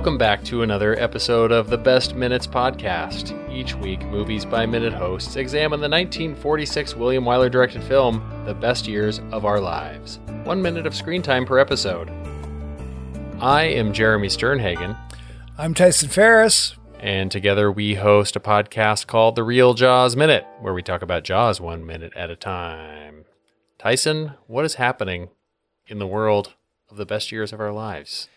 Welcome 0.00 0.16
back 0.16 0.42
to 0.44 0.62
another 0.62 0.98
episode 0.98 1.52
of 1.52 1.68
the 1.68 1.76
Best 1.76 2.14
Minutes 2.14 2.46
Podcast. 2.46 3.36
Each 3.52 3.74
week, 3.74 4.00
Movies 4.06 4.46
by 4.46 4.64
Minute 4.64 4.94
hosts 4.94 5.36
examine 5.36 5.78
the 5.78 5.90
1946 5.90 6.96
William 6.96 7.22
Wyler 7.22 7.50
directed 7.50 7.84
film, 7.84 8.22
The 8.46 8.54
Best 8.54 8.88
Years 8.88 9.20
of 9.30 9.44
Our 9.44 9.60
Lives. 9.60 10.18
One 10.44 10.62
minute 10.62 10.86
of 10.86 10.94
screen 10.94 11.20
time 11.20 11.44
per 11.44 11.58
episode. 11.58 12.08
I 13.42 13.64
am 13.64 13.92
Jeremy 13.92 14.28
Sternhagen, 14.28 14.96
I'm 15.58 15.74
Tyson 15.74 16.08
Ferris. 16.08 16.76
and 16.98 17.30
together 17.30 17.70
we 17.70 17.96
host 17.96 18.36
a 18.36 18.40
podcast 18.40 19.06
called 19.06 19.36
The 19.36 19.44
Real 19.44 19.74
Jaws 19.74 20.16
Minute, 20.16 20.46
where 20.62 20.72
we 20.72 20.82
talk 20.82 21.02
about 21.02 21.24
Jaws 21.24 21.60
one 21.60 21.84
minute 21.84 22.14
at 22.16 22.30
a 22.30 22.36
time. 22.36 23.26
Tyson, 23.78 24.32
what 24.46 24.64
is 24.64 24.76
happening 24.76 25.28
in 25.86 25.98
the 25.98 26.06
world 26.06 26.54
of 26.88 26.96
the 26.96 27.04
best 27.04 27.30
years 27.30 27.52
of 27.52 27.60
our 27.60 27.70
lives? 27.70 28.30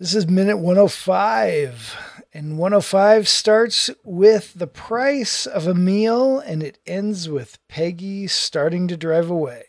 This 0.00 0.14
is 0.14 0.26
minute 0.26 0.56
105. 0.56 1.94
And 2.32 2.56
105 2.56 3.28
starts 3.28 3.90
with 4.02 4.54
the 4.54 4.66
price 4.66 5.44
of 5.44 5.66
a 5.66 5.74
meal 5.74 6.38
and 6.38 6.62
it 6.62 6.78
ends 6.86 7.28
with 7.28 7.58
Peggy 7.68 8.26
starting 8.26 8.88
to 8.88 8.96
drive 8.96 9.28
away. 9.28 9.64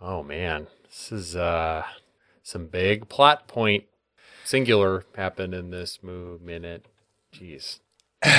Oh 0.00 0.22
man, 0.22 0.68
this 0.84 1.12
is 1.12 1.36
uh 1.36 1.84
some 2.42 2.68
big 2.68 3.10
plot 3.10 3.48
point 3.48 3.84
singular 4.44 5.04
happened 5.14 5.52
in 5.52 5.68
this 5.68 5.98
move 6.02 6.40
minute. 6.40 6.86
Jeez. 7.34 7.80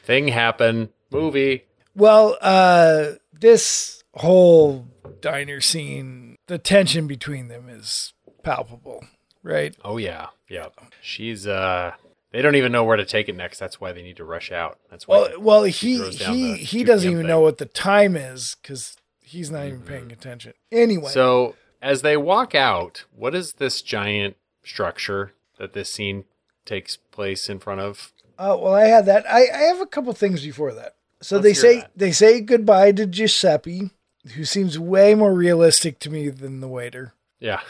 Thing 0.00 0.28
happen, 0.28 0.90
movie. 1.10 1.64
Well, 1.96 2.38
uh, 2.40 3.14
this 3.32 4.04
whole 4.14 4.86
diner 5.20 5.60
scene, 5.60 6.36
the 6.46 6.58
tension 6.58 7.08
between 7.08 7.48
them 7.48 7.68
is 7.68 8.12
palpable, 8.42 9.04
right? 9.42 9.74
Oh 9.84 9.96
yeah. 9.96 10.28
yeah. 10.48 10.68
She's 11.02 11.46
uh 11.46 11.92
they 12.32 12.42
don't 12.42 12.54
even 12.54 12.70
know 12.72 12.84
where 12.84 12.96
to 12.96 13.04
take 13.04 13.28
it 13.28 13.36
next. 13.36 13.58
That's 13.58 13.80
why 13.80 13.92
they 13.92 14.02
need 14.02 14.16
to 14.18 14.24
rush 14.24 14.52
out. 14.52 14.78
That's 14.90 15.06
why 15.08 15.16
Well, 15.16 15.40
well, 15.40 15.62
he 15.64 16.00
he 16.10 16.54
he 16.56 16.84
doesn't 16.84 17.08
even 17.10 17.22
thing. 17.22 17.28
know 17.28 17.40
what 17.40 17.58
the 17.58 17.66
time 17.66 18.16
is 18.16 18.56
because 18.62 18.96
he's 19.20 19.50
not 19.50 19.66
even 19.66 19.80
paying 19.82 20.12
attention. 20.12 20.52
Anyway, 20.70 21.10
So 21.10 21.56
as 21.82 22.02
they 22.02 22.16
walk 22.16 22.54
out, 22.54 23.04
what 23.14 23.34
is 23.34 23.54
this 23.54 23.82
giant 23.82 24.36
structure 24.64 25.32
that 25.58 25.72
this 25.72 25.90
scene 25.90 26.24
takes 26.64 26.96
place 26.96 27.48
in 27.48 27.58
front 27.58 27.80
of? 27.80 28.12
Oh 28.38 28.56
well, 28.58 28.74
I 28.74 28.84
had 28.84 29.06
that. 29.06 29.28
I, 29.30 29.46
I 29.52 29.62
have 29.68 29.80
a 29.80 29.86
couple 29.86 30.12
things 30.12 30.44
before 30.44 30.72
that. 30.74 30.94
So 31.20 31.36
Let's 31.36 31.44
they 31.44 31.54
say 31.54 31.80
that. 31.80 31.90
they 31.96 32.12
say 32.12 32.40
goodbye 32.40 32.92
to 32.92 33.06
Giuseppe, 33.06 33.90
who 34.34 34.44
seems 34.44 34.78
way 34.78 35.14
more 35.14 35.34
realistic 35.34 35.98
to 36.00 36.10
me 36.10 36.28
than 36.30 36.60
the 36.60 36.68
waiter. 36.68 37.12
Yeah. 37.40 37.60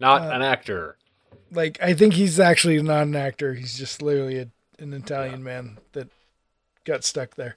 Not 0.00 0.22
Uh, 0.22 0.30
an 0.34 0.42
actor. 0.42 0.96
Like 1.50 1.78
I 1.82 1.94
think 1.94 2.14
he's 2.14 2.38
actually 2.40 2.80
not 2.82 3.02
an 3.04 3.16
actor. 3.16 3.54
He's 3.54 3.78
just 3.78 4.02
literally 4.02 4.38
a, 4.38 4.48
an 4.78 4.92
Italian 4.92 5.42
man 5.42 5.78
that 5.92 6.08
got 6.84 7.04
stuck 7.04 7.34
there. 7.36 7.56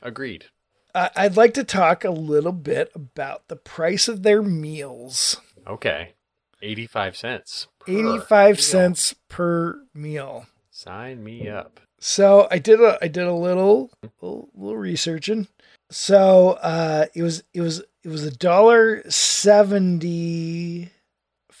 Agreed. 0.00 0.46
I 0.94 1.10
I'd 1.16 1.36
like 1.36 1.54
to 1.54 1.64
talk 1.64 2.04
a 2.04 2.10
little 2.10 2.52
bit 2.52 2.90
about 2.94 3.48
the 3.48 3.56
price 3.56 4.08
of 4.08 4.22
their 4.22 4.42
meals. 4.42 5.36
Okay. 5.66 6.14
85 6.62 7.16
cents. 7.16 7.66
per 7.78 7.90
Eighty-five 7.92 8.56
meal. 8.56 8.62
cents 8.62 9.14
per 9.28 9.82
meal. 9.94 10.46
Sign 10.70 11.24
me 11.24 11.48
up. 11.48 11.80
So 11.98 12.48
I 12.50 12.58
did 12.58 12.80
a 12.80 12.98
I 13.02 13.08
did 13.08 13.24
a 13.24 13.32
little 13.34 13.90
little, 14.20 14.50
little 14.54 14.76
researching. 14.76 15.48
So 15.90 16.58
uh, 16.62 17.06
it 17.14 17.22
was 17.22 17.42
it 17.54 17.60
was 17.60 17.80
it 18.04 18.08
was 18.08 18.24
a 18.24 18.30
dollar 18.30 19.02
seventy 19.10 20.90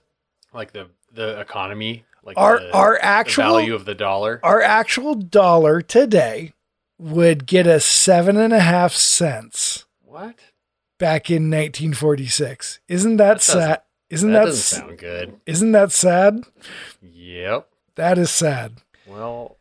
like 0.52 0.72
the 0.72 0.88
the 1.12 1.40
economy, 1.40 2.04
like 2.22 2.36
Our 2.36 2.58
the, 2.60 2.76
our 2.76 2.98
actual 3.00 3.44
value 3.44 3.74
of 3.74 3.86
the 3.86 3.94
dollar. 3.94 4.38
our 4.42 4.60
actual 4.60 5.14
dollar 5.14 5.80
today 5.80 6.52
would 6.98 7.46
get 7.46 7.66
us 7.66 7.84
seven 7.84 8.36
and 8.36 8.52
a 8.52 8.60
half 8.60 8.92
cents 8.92 9.84
What? 10.04 10.38
back 10.98 11.30
in 11.30 11.50
1946. 11.50 12.80
Isn't 12.88 13.16
that, 13.18 13.34
That 13.34 13.42
sad? 13.42 13.82
Isn't 14.08 14.32
that 14.32 14.38
that, 14.40 14.44
doesn't 14.46 14.78
s- 14.78 14.86
sound 14.86 14.98
good. 14.98 15.40
isn't 15.46 15.72
that 15.72 15.92
sad? 15.92 16.44
Yep. 17.02 17.68
That 17.96 18.18
is 18.18 18.30
sad. 18.30 18.82
Well, 19.06 19.56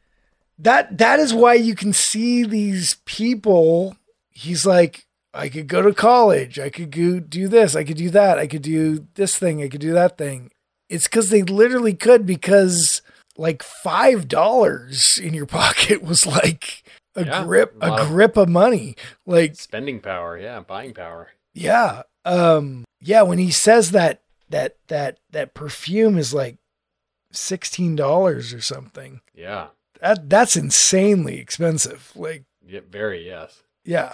That 0.59 0.97
that 1.00 1.19
is 1.19 1.34
why 1.34 1.56
you 1.56 1.75
can 1.75 1.91
see 1.94 2.44
these 2.46 2.97
people. 3.06 3.97
He's 4.31 4.66
like, 4.66 5.06
I 5.34 5.50
could 5.50 5.67
go 5.67 5.81
to 5.81 5.94
college. 5.94 6.59
I 6.59 6.69
could 6.69 6.91
go 6.91 7.19
do 7.19 7.47
this. 7.50 7.75
I 7.75 7.84
could 7.84 7.97
do 7.97 8.09
that. 8.12 8.38
I 8.40 8.47
could 8.47 8.62
do 8.62 9.07
this 9.16 9.38
thing. 9.38 9.62
I 9.62 9.67
could 9.67 9.81
do 9.81 9.91
that 9.94 10.17
thing. 10.17 10.52
It's 10.90 11.07
because 11.07 11.29
they 11.29 11.41
literally 11.44 11.94
could 11.94 12.25
because 12.25 13.02
like 13.38 13.63
five 13.63 14.28
dollars 14.29 15.17
in 15.22 15.34
your 15.34 15.46
pocket 15.62 16.02
was 16.03 16.25
like 16.25 16.84
a 17.15 17.25
Yeah, 17.25 17.43
grip, 17.43 17.75
a 17.81 17.91
a 17.93 18.05
grip 18.07 18.37
of 18.37 18.49
money. 18.49 18.95
Like 19.25 19.55
spending 19.55 19.99
power, 19.99 20.37
yeah, 20.37 20.59
buying 20.61 20.93
power. 20.93 21.29
Yeah. 21.53 22.03
Um 22.25 22.85
yeah, 23.01 23.21
when 23.23 23.37
he 23.37 23.51
says 23.51 23.91
that 23.91 24.21
that 24.49 24.77
that 24.87 25.19
that 25.31 25.53
perfume 25.53 26.17
is 26.17 26.33
like 26.33 26.57
$16 27.33 28.55
or 28.55 28.61
something. 28.61 29.21
Yeah. 29.33 29.67
That 30.01 30.29
that's 30.29 30.55
insanely 30.55 31.39
expensive. 31.39 32.11
Like 32.15 32.43
Yeah, 32.65 32.81
very 32.89 33.25
yes. 33.25 33.61
yeah. 33.83 34.13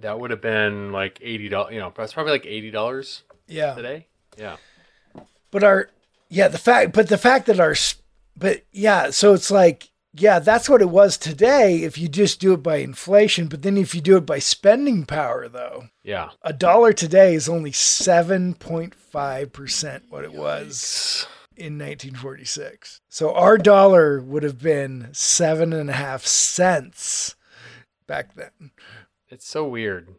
That 0.00 0.20
would 0.20 0.30
have 0.30 0.40
been 0.40 0.92
like 0.92 1.18
eighty 1.20 1.48
dollars. 1.48 1.74
You 1.74 1.80
know, 1.80 1.92
that's 1.94 2.12
probably 2.12 2.32
like 2.32 2.46
eighty 2.46 2.70
dollars 2.70 3.22
Yeah. 3.46 3.74
today. 3.74 4.06
Yeah. 4.36 4.56
But 5.50 5.64
our 5.64 5.90
yeah, 6.28 6.48
the 6.48 6.58
fact 6.58 6.92
but 6.92 7.08
the 7.08 7.18
fact 7.18 7.46
that 7.46 7.58
our 7.60 7.74
but 8.36 8.62
yeah, 8.70 9.10
so 9.10 9.32
it's 9.34 9.50
like 9.50 9.90
yeah, 10.14 10.38
that's 10.38 10.68
what 10.68 10.82
it 10.82 10.90
was 10.90 11.16
today 11.16 11.82
if 11.82 11.98
you 11.98 12.08
just 12.08 12.40
do 12.40 12.52
it 12.54 12.62
by 12.62 12.76
inflation, 12.76 13.46
but 13.46 13.62
then 13.62 13.76
if 13.76 13.94
you 13.94 14.00
do 14.00 14.16
it 14.16 14.26
by 14.26 14.38
spending 14.38 15.04
power 15.06 15.48
though, 15.48 15.88
Yeah. 16.02 16.30
a 16.42 16.52
dollar 16.52 16.92
today 16.92 17.34
is 17.34 17.48
only 17.48 17.72
7.5% 17.72 20.02
what 20.10 20.24
it 20.24 20.32
was. 20.32 21.26
in 21.56 21.76
1946. 21.78 23.00
So 23.08 23.34
our 23.34 23.58
dollar 23.58 24.20
would 24.20 24.44
have 24.44 24.60
been 24.62 25.08
seven 25.12 25.72
and 25.72 25.90
a 25.90 25.94
half 25.94 26.24
cents 26.24 27.34
back 28.06 28.34
then. 28.36 28.70
It's 29.28 29.46
so 29.48 29.66
weird. 29.66 30.14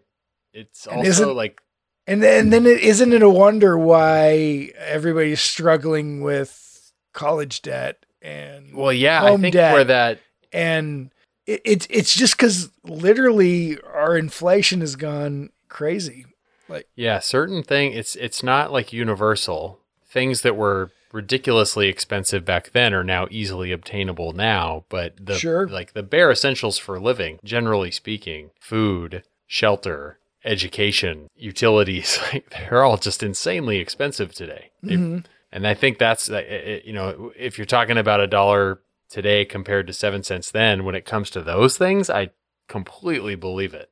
It's 0.53 0.85
And 0.85 1.07
also 1.07 1.33
like 1.33 1.61
And 2.07 2.21
then, 2.21 2.45
and 2.45 2.53
then 2.53 2.65
it, 2.65 2.81
isn't 2.81 3.13
it 3.13 3.21
a 3.21 3.29
wonder 3.29 3.77
why 3.77 4.71
everybody's 4.77 5.39
struggling 5.41 6.21
with 6.21 6.91
college 7.13 7.61
debt 7.61 8.05
and 8.21 8.73
well, 8.75 8.93
yeah. 8.93 9.23
I 9.23 9.37
think 9.37 9.53
debt 9.53 9.73
where 9.73 9.83
that 9.85 10.19
and 10.51 11.11
it, 11.45 11.61
it's 11.65 11.87
it's 11.89 12.13
just 12.15 12.37
because 12.37 12.69
literally 12.83 13.79
our 13.81 14.17
inflation 14.17 14.81
has 14.81 14.95
gone 14.95 15.49
crazy. 15.67 16.25
Like 16.67 16.87
yeah, 16.95 17.19
certain 17.19 17.63
thing. 17.63 17.93
It's 17.93 18.15
it's 18.15 18.43
not 18.43 18.71
like 18.71 18.93
universal. 18.93 19.79
Things 20.07 20.41
that 20.41 20.55
were 20.55 20.91
ridiculously 21.11 21.87
expensive 21.87 22.45
back 22.45 22.71
then 22.71 22.93
are 22.93 23.03
now 23.03 23.27
easily 23.31 23.71
obtainable 23.71 24.31
now. 24.33 24.85
But 24.89 25.13
the 25.19 25.35
Sure. 25.37 25.67
like 25.67 25.93
the 25.93 26.03
bare 26.03 26.29
essentials 26.31 26.77
for 26.77 26.99
living, 26.99 27.39
generally 27.43 27.89
speaking, 27.91 28.51
food, 28.59 29.23
shelter, 29.47 30.19
education, 30.45 31.27
utilities, 31.35 32.19
like 32.33 32.49
they're 32.51 32.83
all 32.83 32.97
just 32.97 33.23
insanely 33.23 33.77
expensive 33.79 34.33
today. 34.33 34.69
They- 34.83 34.95
Mhm. 34.95 35.25
And 35.51 35.67
I 35.67 35.73
think 35.73 35.97
that's, 35.97 36.29
uh, 36.29 36.79
you 36.83 36.93
know, 36.93 37.31
if 37.35 37.57
you're 37.57 37.65
talking 37.65 37.97
about 37.97 38.19
a 38.19 38.27
dollar 38.27 38.81
today 39.09 39.45
compared 39.45 39.87
to 39.87 39.93
seven 39.93 40.23
cents 40.23 40.51
then, 40.51 40.85
when 40.85 40.95
it 40.95 41.05
comes 41.05 41.29
to 41.31 41.41
those 41.41 41.77
things, 41.77 42.09
I 42.09 42.29
completely 42.67 43.35
believe 43.35 43.73
it. 43.73 43.89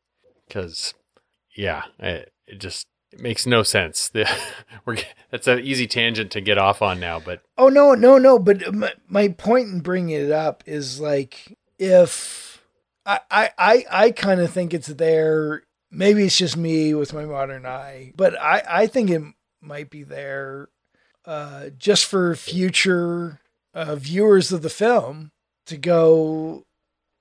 Because 0.48 0.94
yeah, 1.56 1.84
it, 2.00 2.32
it 2.46 2.60
just 2.60 2.86
it 3.12 3.20
makes 3.20 3.46
no 3.46 3.64
sense. 3.64 4.12
We're 4.86 4.98
that's 5.32 5.48
an 5.48 5.60
easy 5.60 5.88
tangent 5.88 6.32
to 6.32 6.42
get 6.42 6.58
off 6.58 6.82
on 6.82 7.00
now, 7.00 7.20
but 7.20 7.42
Oh 7.58 7.70
no, 7.70 7.96
no, 7.96 8.18
no. 8.18 8.40
But 8.40 8.74
my, 8.74 8.94
my 9.08 9.28
point 9.30 9.70
in 9.70 9.80
bringing 9.80 10.16
it 10.22 10.32
up 10.32 10.64
is 10.66 11.00
like 11.00 11.58
if 11.80 12.64
I 13.06 13.20
I 13.30 13.50
I, 13.58 13.86
I 13.90 14.12
kind 14.12 14.40
of 14.40 14.52
think 14.52 14.74
it's 14.74 14.88
there. 14.88 15.64
Maybe 15.90 16.26
it's 16.26 16.38
just 16.38 16.58
me 16.58 16.94
with 16.94 17.14
my 17.14 17.26
modern 17.26 17.66
eye, 17.66 18.14
but 18.16 18.40
I 18.40 18.64
I 18.68 18.88
think 18.88 19.10
it 19.10 19.24
might 19.62 19.90
be 19.90 20.04
there 20.04 20.70
uh, 21.28 21.70
just 21.78 22.06
for 22.06 22.36
future 22.36 23.40
uh, 23.74 23.96
viewers 23.96 24.52
of 24.52 24.64
the 24.64 24.70
film 24.70 25.32
to 25.68 25.78
go. 25.78 26.66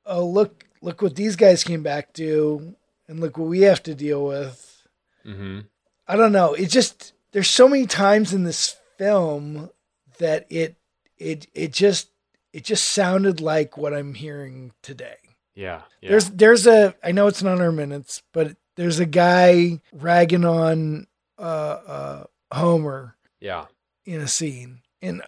Oh 0.06 0.25
look 0.25 0.64
look 0.81 1.03
what 1.03 1.17
these 1.17 1.37
guys 1.37 1.64
came 1.64 1.82
back 1.82 2.12
to, 2.14 2.75
and 3.08 3.20
look 3.20 3.37
what 3.37 3.49
we 3.49 3.62
have 3.62 3.82
to 3.82 3.94
deal 3.94 4.25
with. 4.25 4.87
hmm 5.25 5.61
I 6.08 6.14
don't 6.17 6.32
know. 6.32 6.55
It 6.55 6.70
just 6.70 7.12
there's 7.32 7.50
so 7.50 7.69
many 7.69 7.87
times 7.87 8.32
in 8.32 8.44
this 8.44 8.76
film 8.97 9.70
that 10.19 10.47
it 10.49 10.76
it 11.19 11.49
it 11.53 11.73
just 11.73 12.11
it 12.53 12.62
just 12.64 12.85
sounded 12.85 13.41
like 13.41 13.76
what 13.76 13.93
I'm 13.93 14.14
hearing 14.14 14.73
today. 14.82 15.17
yeah, 15.55 15.82
yeah, 16.00 16.11
There's 16.11 16.31
there's 16.31 16.67
a 16.69 16.94
I 17.03 17.11
know 17.12 17.26
it's 17.26 17.43
not 17.43 17.61
our 17.61 17.73
minutes, 17.73 18.23
but 18.32 18.56
there's 18.76 19.00
a 19.00 19.06
guy 19.06 19.81
ragging 19.93 20.44
on 20.44 21.08
uh 21.38 21.43
uh 21.43 22.25
Homer 22.53 23.17
yeah, 23.41 23.67
in 24.06 24.20
a 24.20 24.29
scene. 24.29 24.81
And 25.03 25.23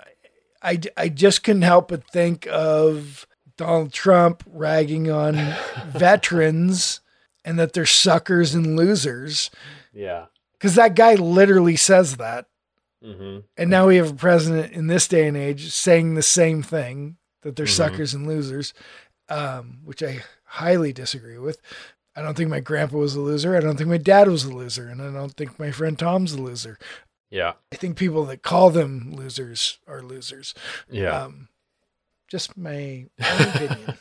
I 0.62 0.80
I 0.96 1.08
just 1.08 1.42
couldn't 1.44 1.62
help 1.62 1.88
but 1.88 2.08
think 2.10 2.46
of 2.50 3.26
Donald 3.56 3.92
Trump 3.92 4.42
ragging 4.46 5.10
on 5.10 5.34
veterans 5.88 7.00
and 7.44 7.58
that 7.58 7.72
they're 7.72 7.86
suckers 7.86 8.54
and 8.54 8.76
losers 8.76 9.50
yeah. 9.92 10.26
cuz 10.60 10.75
that 10.75 10.94
guy 10.94 11.14
literally 11.14 11.76
says 11.76 12.16
that. 12.16 12.46
hmm 13.02 13.38
And 13.56 13.70
now 13.70 13.86
we 13.88 13.96
have 13.96 14.10
a 14.12 14.14
president 14.14 14.72
in 14.72 14.86
this 14.86 15.06
day 15.08 15.26
and 15.26 15.36
age 15.36 15.72
saying 15.72 16.14
the 16.14 16.22
same 16.22 16.62
thing 16.62 17.16
that 17.42 17.56
they're 17.56 17.66
Mhm. 17.66 17.76
suckers 17.76 18.14
and 18.14 18.26
losers, 18.26 18.75
um, 19.28 19.78
which 19.84 20.02
I 20.02 20.22
highly 20.44 20.92
disagree 20.92 21.38
with. 21.38 21.60
I 22.16 22.22
don't 22.22 22.36
think 22.36 22.50
my 22.50 22.58
grandpa 22.60 22.96
was 22.96 23.14
a 23.14 23.20
loser. 23.20 23.56
I 23.56 23.60
don't 23.60 23.76
think 23.76 23.88
my 23.90 23.96
dad 23.98 24.26
was 24.26 24.44
a 24.44 24.50
loser. 24.52 24.88
And 24.88 25.00
I 25.00 25.12
don't 25.12 25.36
think 25.36 25.56
my 25.58 25.70
friend 25.70 25.96
Tom's 25.96 26.32
a 26.32 26.42
loser. 26.42 26.76
Yeah, 27.30 27.52
I 27.72 27.76
think 27.76 27.96
people 27.96 28.25
that 28.26 28.42
call 28.42 28.70
them 28.70 29.12
losers 29.14 29.78
are 29.86 30.02
losers. 30.02 30.54
yeah. 30.90 31.25
Um, 31.25 31.48
just 32.28 32.56
my 32.56 33.06
opinion. 33.19 33.94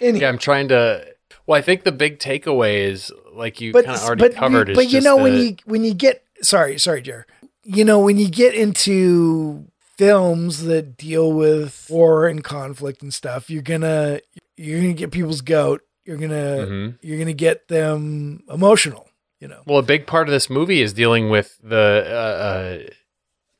Anyway, 0.00 0.20
yeah, 0.20 0.28
I'm 0.28 0.38
trying 0.38 0.68
to. 0.68 1.06
Well, 1.46 1.58
I 1.58 1.62
think 1.62 1.84
the 1.84 1.92
big 1.92 2.18
takeaway 2.18 2.84
is 2.84 3.10
like 3.32 3.60
you 3.60 3.72
but 3.72 3.84
kind 3.86 3.96
of 3.96 4.02
already 4.04 4.20
but, 4.28 4.34
covered. 4.34 4.68
is 4.70 4.76
but 4.76 4.90
you 4.92 5.00
know 5.00 5.16
when 5.16 5.34
the- 5.34 5.44
you 5.44 5.56
when 5.64 5.84
you 5.84 5.94
get 5.94 6.22
sorry 6.42 6.78
sorry 6.78 7.02
Jer, 7.02 7.26
you 7.64 7.84
know 7.84 7.98
when 8.00 8.18
you 8.18 8.28
get 8.28 8.54
into 8.54 9.66
films 9.96 10.64
that 10.64 10.96
deal 10.96 11.32
with 11.32 11.86
war 11.90 12.26
and 12.26 12.42
conflict 12.44 13.02
and 13.02 13.12
stuff, 13.12 13.48
you're 13.50 13.62
gonna 13.62 14.20
you're 14.56 14.80
gonna 14.80 14.92
get 14.92 15.10
people's 15.10 15.40
goat. 15.40 15.82
You're 16.04 16.16
gonna 16.18 16.66
Mhm. 16.68 16.98
you're 17.00 17.18
gonna 17.18 17.32
get 17.32 17.68
them 17.68 18.42
emotional. 18.52 19.08
You 19.42 19.48
know, 19.48 19.60
Well, 19.66 19.78
a 19.78 19.82
big 19.82 20.06
part 20.06 20.28
of 20.28 20.32
this 20.32 20.48
movie 20.48 20.80
is 20.82 20.92
dealing 20.92 21.28
with 21.28 21.58
the 21.64 22.04
uh, 22.06 22.14
uh, 22.14 22.78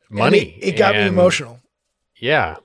And 0.09 0.17
money. 0.17 0.39
It, 0.63 0.75
it 0.75 0.79
got 0.79 0.95
me 0.95 1.09
emotional. 1.09 1.59
Yeah, 2.21 2.59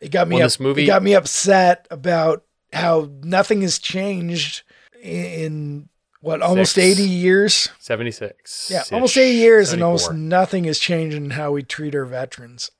It 0.00 0.10
got 0.10 0.26
me 0.26 0.34
Well, 0.34 0.42
up, 0.42 0.46
this 0.46 0.58
movie- 0.58 0.82
It 0.82 0.86
got 0.86 1.04
me 1.04 1.14
upset 1.14 1.86
about 1.88 2.42
how 2.72 3.08
nothing 3.22 3.62
has 3.62 3.78
changed 3.78 4.64
in, 5.00 5.24
in 5.24 5.88
what 6.20 6.42
almost 6.42 6.72
Six. 6.72 6.84
eighty 6.84 7.08
years. 7.08 7.68
seventy 7.78 8.10
six. 8.10 8.68
Yeah, 8.72 8.82
almost 8.90 9.16
eighty 9.16 9.36
years, 9.38 9.72
and 9.72 9.80
almost 9.80 10.12
nothing 10.12 10.64
has 10.64 10.80
changed 10.80 11.16
in 11.16 11.30
how 11.30 11.52
we 11.52 11.62
treat 11.62 11.94
our 11.94 12.04
veterans. 12.04 12.72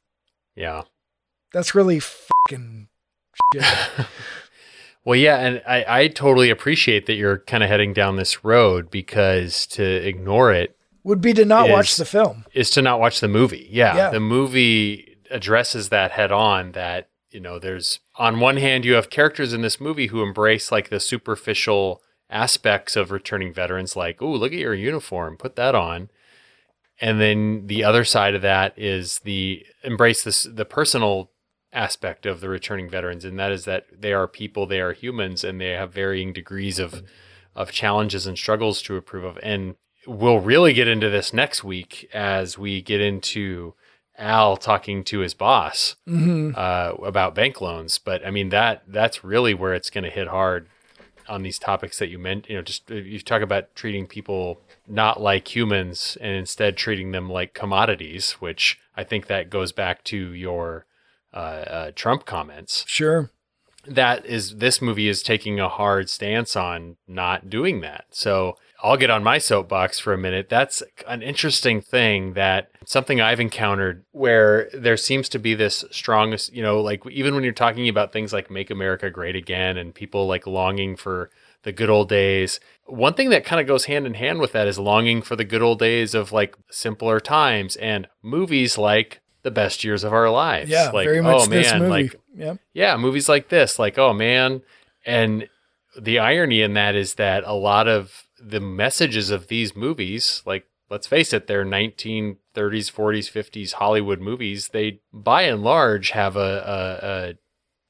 Yeah. 0.57 0.83
That's 1.53 1.73
really 1.73 2.01
fucking 2.01 2.89
shit. 3.55 3.65
Well, 5.05 5.19
yeah, 5.19 5.37
and 5.39 5.63
I, 5.67 5.85
I 6.03 6.09
totally 6.09 6.51
appreciate 6.51 7.07
that 7.07 7.15
you're 7.15 7.39
kind 7.39 7.63
of 7.63 7.69
heading 7.69 7.93
down 7.93 8.17
this 8.17 8.45
road 8.45 8.91
because 8.91 9.67
to 9.69 9.83
ignore 9.85 10.53
it 10.53 10.77
Would 11.03 11.21
be 11.21 11.33
to 11.35 11.45
not 11.45 11.67
Is- 11.67 11.73
watch 11.73 11.97
the 11.97 12.05
film. 12.05 12.45
is 12.55 12.71
to 12.71 12.83
not 12.83 13.01
watch 13.01 13.21
the 13.21 13.29
movie. 13.29 13.69
Yeah, 13.71 13.97
Yeah. 13.97 14.11
the 14.11 14.21
movie 14.21 15.17
addresses 15.31 15.89
that 15.91 16.13
head 16.13 16.33
on. 16.33 16.73
That 16.73 17.09
you 17.31 17.41
know, 17.41 17.59
there's 17.59 17.99
on 18.17 18.39
one 18.41 18.57
hand 18.59 18.85
you 18.85 18.95
have 18.95 19.11
characters 19.11 19.53
in 19.53 19.61
this 19.63 19.81
movie 19.81 20.07
who 20.07 20.23
embrace 20.23 20.71
like 20.73 20.89
the 20.89 21.01
superficial 21.01 22.01
aspects 22.31 22.97
of 22.97 23.11
returning 23.11 23.53
veterans, 23.53 23.97
like, 23.97 24.23
oh, 24.23 24.31
look 24.33 24.53
at 24.53 24.59
your 24.59 24.75
uniform, 24.75 25.37
put 25.37 25.57
that 25.57 25.75
on. 25.75 26.09
And 27.01 27.21
then 27.21 27.67
the 27.67 27.83
other 27.85 28.05
side 28.05 28.35
of 28.35 28.43
that 28.43 28.73
is 28.79 29.19
the 29.25 29.67
embrace 29.83 30.23
this 30.25 30.45
the 30.45 30.65
personal 30.65 31.31
aspect 31.75 32.25
of 32.25 32.41
the 32.41 32.49
returning 32.49 32.89
veterans, 32.89 33.25
and 33.25 33.39
that 33.39 33.53
is 33.53 33.65
that 33.65 33.87
they 33.93 34.13
are 34.13 34.27
people, 34.27 34.67
they 34.67 34.81
are 34.81 34.93
humans, 34.93 35.45
and 35.45 35.61
they 35.61 35.71
have 35.71 35.93
varying 35.93 36.33
degrees 36.33 36.79
of 36.79 37.03
of 37.55 37.71
challenges 37.71 38.27
and 38.27 38.37
struggles 38.37 38.83
to 38.83 38.97
approve 38.97 39.25
of. 39.25 39.39
And 39.43 39.77
we'll 40.07 40.41
really 40.41 40.73
get 40.73 40.89
into 40.89 41.09
this 41.09 41.33
next 41.33 41.63
week 41.63 42.09
as 42.13 42.59
we 42.59 42.83
get 42.83 43.01
into 43.01 43.75
Al 44.19 44.57
talking 44.57 45.05
to 45.05 45.21
his 45.21 45.35
boss 45.35 45.97
hmm 46.07 46.53
uh, 46.55 46.95
about 47.03 47.35
bank 47.35 47.61
loans. 47.61 47.99
But 47.99 48.25
I 48.27 48.31
mean 48.31 48.51
that 48.51 48.85
that's 48.87 49.25
really 49.25 49.55
where 49.55 49.75
it's 49.75 49.91
going 49.91 50.05
to 50.05 50.11
hit 50.11 50.29
hard 50.29 50.69
on 51.29 51.43
these 51.43 51.59
topics 51.59 51.99
that 51.99 52.09
you 52.09 52.19
meant. 52.19 52.49
You 52.49 52.57
know, 52.57 52.63
just 52.63 52.91
uh, 52.91 52.95
you 52.95 53.19
talk 53.21 53.43
about 53.43 53.75
treating 53.75 54.07
people 54.07 54.61
not 54.87 55.21
like 55.21 55.55
humans 55.55 56.17
and 56.21 56.33
instead 56.33 56.77
treating 56.77 57.13
them 57.13 57.31
like 57.31 57.55
commodities, 57.55 58.33
which 58.33 58.79
I 58.97 59.05
think 59.05 59.27
that 59.27 59.51
goes 59.51 59.73
back 59.73 60.05
to 60.05 60.17
your 60.17 60.87
uh, 61.35 61.37
uh, 61.37 61.91
Trump 61.95 62.25
comments. 62.25 62.85
Sure. 62.87 63.31
That 63.87 64.25
is, 64.25 64.57
this 64.57 64.81
movie 64.81 65.09
is 65.09 65.23
taking 65.23 65.61
a 65.61 65.69
hard 65.69 66.09
stance 66.09 66.57
on 66.57 66.97
not 67.07 67.51
doing 67.51 67.81
that. 67.83 68.07
So 68.11 68.57
I'll 68.83 68.97
get 68.97 69.11
on 69.11 69.23
my 69.25 69.39
soapbox 69.39 69.99
for 69.99 70.13
a 70.13 70.19
minute. 70.19 70.49
That's 70.49 70.83
an 71.07 71.23
interesting 71.23 71.81
thing 71.81 72.35
that 72.35 72.71
something 72.87 73.21
I've 73.21 73.41
encountered 73.41 74.05
where 74.13 74.71
there 74.73 74.97
seems 74.97 75.29
to 75.31 75.39
be 75.39 75.55
this 75.55 75.85
strongest, 75.91 76.53
you 76.53 76.63
know, 76.63 76.81
like 76.81 77.05
even 77.11 77.35
when 77.35 77.45
you're 77.45 77.53
talking 77.53 77.89
about 77.89 78.13
things 78.13 78.33
like 78.33 78.51
make 78.51 78.71
America 78.71 79.11
great 79.11 79.37
again 79.37 79.77
and 79.77 79.95
people 79.95 80.27
like 80.27 80.47
longing 80.47 80.97
for 80.97 81.31
the 81.63 81.73
good 81.73 81.91
old 81.91 82.09
days. 82.09 82.61
One 82.85 83.15
thing 83.15 83.31
that 83.31 83.45
kind 83.45 83.61
of 83.61 83.67
goes 83.67 83.87
hand 83.87 84.07
in 84.07 84.15
hand 84.15 84.39
with 84.39 84.53
that 84.53 84.69
is 84.69 84.79
longing 84.79 85.23
for 85.23 85.35
the 85.35 85.45
good 85.45 85.63
old 85.63 85.79
days 85.79 86.15
of 86.15 86.31
like 86.31 86.55
simpler 86.71 87.21
times 87.21 87.77
and 87.77 88.07
movies 88.23 88.77
like 88.79 89.21
the 89.45 89.51
best 89.53 89.85
years 89.85 90.03
of 90.03 90.13
our 90.13 90.29
lives. 90.31 90.71
Yeah, 90.71 90.91
like, 90.91 91.07
very 91.07 91.23
much 91.23 91.43
oh 91.43 91.47
this 91.47 91.71
man, 91.71 91.81
movie. 91.81 91.91
like 91.91 92.21
yeah. 92.35 92.55
yeah, 92.73 92.97
movies 92.97 93.29
like 93.29 93.49
this, 93.49 93.79
like, 93.79 93.97
oh 93.99 94.13
man. 94.13 94.63
And 95.07 95.49
the 95.97 96.19
irony 96.19 96.63
in 96.63 96.75
that 96.75 96.97
is 96.97 97.15
that 97.15 97.45
a 97.45 97.53
lot 97.53 97.87
of 97.87 98.25
the 98.41 98.61
messages 98.61 99.31
of 99.31 99.47
these 99.47 99.77
movies, 99.77 100.43
like, 100.45 100.67
let's 100.91 101.07
face 101.07 101.33
it, 101.33 101.47
they're 101.47 101.65
1930s, 101.65 102.37
40s, 102.57 103.31
50s 103.31 103.73
Hollywood 103.75 104.21
movies. 104.21 104.69
They, 104.69 105.01
by 105.13 105.43
and 105.43 105.63
large, 105.63 106.11
have 106.11 106.37
a, 106.37 106.41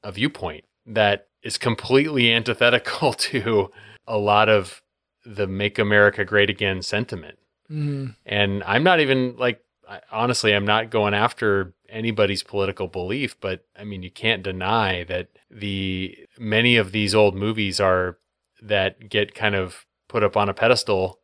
a, 0.03 0.07
a, 0.07 0.09
a 0.09 0.11
viewpoint 0.11 0.65
that 0.85 1.27
is 1.41 1.57
completely 1.57 2.31
antithetical 2.33 3.13
to 3.31 3.71
a 4.05 4.17
lot 4.17 4.49
of 4.49 4.81
the 5.25 5.47
Make 5.47 5.79
America 5.79 6.23
Great 6.25 6.49
Again 6.49 6.81
sentiment. 6.81 7.39
hmm 7.67 8.07
And 8.25 8.61
I'm 8.65 8.83
not 8.83 8.99
even 8.99 9.37
like, 9.37 9.64
I- 9.89 10.01
honestly, 10.11 10.53
I'm 10.53 10.65
not 10.65 10.89
going 10.89 11.13
after 11.13 11.73
anybody's 11.89 12.43
political 12.43 12.87
belief, 12.87 13.39
but 13.39 13.65
I 13.77 13.83
mean, 13.83 14.03
you 14.03 14.11
can't 14.11 14.43
deny 14.43 15.03
that 15.05 15.27
the 15.49 16.17
many 16.37 16.75
of 16.77 16.91
these 16.91 17.13
old 17.15 17.35
movies 17.35 17.79
are 17.79 18.17
that 18.61 19.09
get 19.09 19.35
kind 19.35 19.55
of 19.55 19.85
put 20.07 20.23
up 20.23 20.35
on 20.35 20.49
a 20.49 20.53
pedestal 20.53 21.19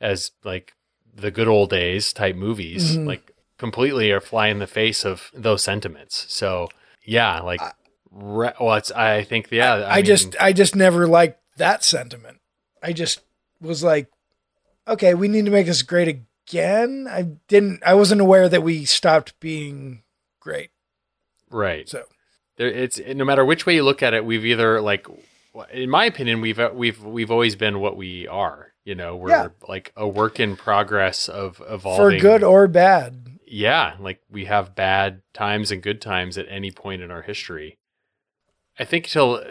as 0.00 0.30
like 0.44 0.72
the 1.14 1.30
good 1.30 1.48
old 1.48 1.70
days 1.70 2.12
type 2.12 2.36
movies, 2.36 2.96
Mhm. 2.96 3.06
like 3.06 3.32
completely 3.58 4.10
are 4.12 4.20
fly 4.20 4.46
in 4.48 4.58
the 4.60 4.66
face 4.66 5.04
of 5.04 5.30
those 5.34 5.62
sentiments. 5.64 6.24
So 6.28 6.68
yeah, 7.04 7.40
like, 7.40 7.60
re- 8.10 8.52
well, 8.60 8.76
it's, 8.76 8.90
I 8.92 9.24
think, 9.24 9.48
yeah, 9.50 9.86
I, 9.88 9.96
mean, 9.96 10.04
just 10.04 10.36
I 10.40 10.52
just 10.52 10.76
never 10.76 11.06
liked 11.06 11.40
that 11.56 11.82
sentiment. 11.82 12.38
I 12.82 12.92
just 12.92 13.20
was 13.60 13.82
like, 13.82 14.08
okay, 14.86 15.14
we 15.14 15.26
need 15.28 15.44
to 15.46 15.50
make 15.50 15.66
this 15.66 15.82
great 15.82 16.20
again. 16.48 17.06
I 17.10 17.22
didn't. 17.48 17.82
I 17.84 17.94
wasn't 17.94 18.20
aware 18.20 18.48
that 18.48 18.62
we 18.62 18.84
stopped 18.84 19.38
being 19.40 20.02
great. 20.40 20.70
right. 21.50 21.88
So 21.88 22.04
there 22.56 22.68
it's 22.68 22.98
no 23.14 23.24
matter 23.24 23.44
which 23.44 23.66
way 23.66 23.74
you 23.76 23.84
look 23.84 24.02
at 24.02 24.14
it 24.14 24.24
we've 24.24 24.44
either 24.44 24.80
like 24.80 25.06
in 25.72 25.88
my 25.90 26.04
opinion 26.04 26.40
we've 26.40 26.60
we've 26.74 27.02
we've 27.04 27.30
always 27.30 27.54
been 27.56 27.78
what 27.80 27.96
we 27.96 28.26
are 28.26 28.72
you 28.84 28.94
know 28.96 29.14
we're 29.16 29.30
Yeah. 29.30 29.48
like 29.68 29.92
a 29.96 30.06
work 30.08 30.40
in 30.40 30.56
progress 30.56 31.28
of 31.28 31.62
evolving 31.68 32.18
for 32.18 32.20
good 32.20 32.42
or 32.42 32.66
bad. 32.66 33.28
yeah 33.46 33.94
like 34.00 34.20
we 34.30 34.46
have 34.46 34.74
bad 34.74 35.22
times 35.32 35.70
and 35.70 35.80
good 35.82 36.00
times 36.00 36.36
at 36.36 36.46
any 36.48 36.70
point 36.72 37.00
in 37.02 37.10
our 37.12 37.22
history 37.22 37.78
i 38.78 38.84
think 38.84 39.06
till 39.06 39.42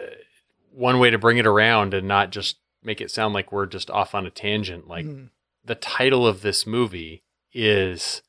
one 0.72 0.98
way 0.98 1.08
to 1.10 1.18
bring 1.18 1.38
it 1.38 1.46
around 1.46 1.94
and 1.94 2.06
not 2.06 2.30
just 2.30 2.58
make 2.82 3.00
it 3.00 3.10
sound 3.10 3.32
like 3.34 3.50
we're 3.52 3.66
just 3.66 3.90
off 3.90 4.14
on 4.14 4.26
a 4.26 4.30
tangent 4.30 4.86
like 4.86 5.06
Mhm. 5.06 5.30
The 5.68 5.74
title 5.76 6.26
of 6.26 6.42
this 6.42 6.66
movie 6.66 7.22
is 7.52 8.22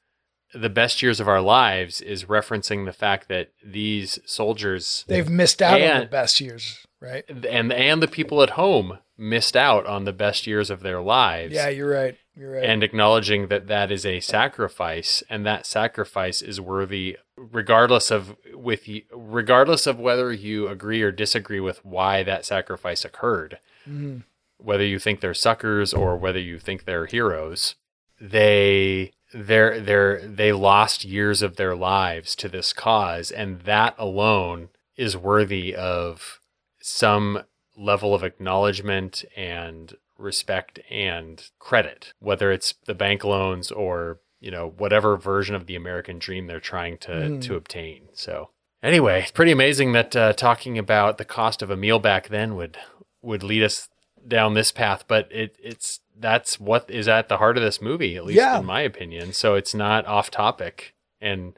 the 0.54 0.70
best 0.70 1.02
years 1.02 1.20
of 1.20 1.28
our 1.28 1.42
lives 1.42 2.02
is 2.02 2.26
referencing 2.26 2.86
the 2.86 2.94
fact 2.94 3.28
that 3.30 3.52
these 3.66 4.18
soldiers 4.26 5.06
They've 5.08 5.30
missed 5.30 5.62
out 5.62 5.82
on 5.82 6.00
the 6.02 6.06
best 6.08 6.40
years, 6.42 6.86
right? 7.02 7.24
and 7.30 7.72
and 7.74 8.02
the 8.02 8.08
people 8.08 8.42
at 8.42 8.52
home 8.52 9.00
missed 9.18 9.56
out 9.58 9.86
on 9.86 10.06
the 10.06 10.14
best 10.14 10.48
years 10.48 10.70
of 10.70 10.82
their 10.82 11.02
lives. 11.02 11.54
Yeah, 11.54 11.68
you're 11.70 11.90
right. 11.90 12.16
You're 12.36 12.54
right. 12.54 12.64
and 12.64 12.84
acknowledging 12.84 13.50
that 13.50 13.68
that 13.68 13.92
is 13.92 14.06
a 14.06 14.22
sacrifice 14.22 15.22
and 15.30 15.46
that 15.46 15.66
sacrifice 15.66 16.42
is 16.42 16.62
worthy 16.62 17.18
regardless 17.36 18.12
of 18.12 18.36
with 18.54 18.88
you, 18.88 19.02
regardless 19.14 19.86
of 19.88 20.00
whether 20.00 20.32
you 20.32 20.68
agree 20.70 21.02
or 21.02 21.12
disagree 21.12 21.60
with 21.60 21.84
why 21.84 22.24
that 22.24 22.46
sacrifice 22.46 23.04
occurred 23.06 23.60
Mhm. 23.88 24.24
Whether 24.60 24.86
you 24.86 25.00
think 25.00 25.20
they're 25.20 25.34
suckers 25.34 25.94
or 25.94 26.16
whether 26.18 26.40
you 26.40 26.60
think 26.60 26.86
they're 26.86 27.06
heroes 27.08 27.76
they 28.22 29.12
they're 29.34 29.80
they're 29.80 30.22
they 30.28 30.52
lost 30.52 31.06
years 31.06 31.42
of 31.42 31.56
their 31.56 31.76
lives 31.76 32.36
to 32.36 32.50
this 32.50 32.74
cause 32.74 33.32
and 33.32 33.62
that 33.62 33.96
alone 33.98 34.70
is 34.98 35.16
worthy 35.16 35.74
of 35.76 36.40
some 36.82 37.40
level 37.78 38.14
of 38.14 38.24
acknowledgement 38.24 39.24
and 39.36 39.96
respect 40.18 40.80
and 40.90 41.50
credit 41.60 42.14
whether 42.20 42.52
it's 42.52 42.74
the 42.86 42.94
bank 42.96 43.24
loans 43.24 43.72
or 43.72 44.20
you 44.42 44.52
know 44.52 44.74
whatever 44.78 45.16
version 45.16 45.56
of 45.56 45.66
the 45.66 45.76
american 45.76 46.20
dream 46.20 46.48
they're 46.48 46.60
trying 46.60 46.98
to 46.98 47.10
Mm. 47.12 47.42
to 47.42 47.56
obtain 47.56 48.10
so 48.14 48.50
anyway 48.84 49.22
it's 49.22 49.32
pretty 49.32 49.52
amazing 49.52 49.94
that 49.94 50.16
uh, 50.16 50.34
talking 50.34 50.78
about 50.78 51.18
the 51.18 51.26
cost 51.26 51.62
of 51.62 51.70
a 51.70 51.78
meal 51.78 52.00
back 52.00 52.28
then 52.28 52.56
would 52.56 52.78
would 53.22 53.44
lead 53.44 53.64
us 53.64 53.88
down 54.30 54.54
this 54.54 54.72
path 54.72 55.04
but 55.08 55.28
it 55.32 55.56
it's 55.62 56.00
that's 56.18 56.60
what 56.60 56.90
is 56.90 57.08
at 57.08 57.28
the 57.30 57.38
heart 57.38 57.58
of 57.58 57.64
this 57.64 57.82
movie 57.82 58.16
at 58.16 58.26
least 58.26 58.38
Yeah. 58.38 58.60
in 58.60 58.66
my 58.66 58.82
opinion 58.82 59.34
so 59.34 59.56
it's 59.56 59.74
not 59.76 60.06
off 60.06 60.30
topic 60.32 60.94
and 61.20 61.54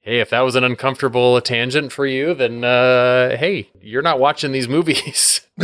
hey 0.00 0.20
if 0.20 0.30
that 0.30 0.40
was 0.40 0.56
an 0.56 0.64
uncomfortable 0.64 1.40
tangent 1.40 1.92
for 1.92 2.06
you 2.06 2.34
then 2.34 2.64
uh 2.64 3.36
hey 3.36 3.70
you're 3.80 4.02
not 4.02 4.18
watching 4.20 4.52
these 4.52 4.68
movies 4.68 5.40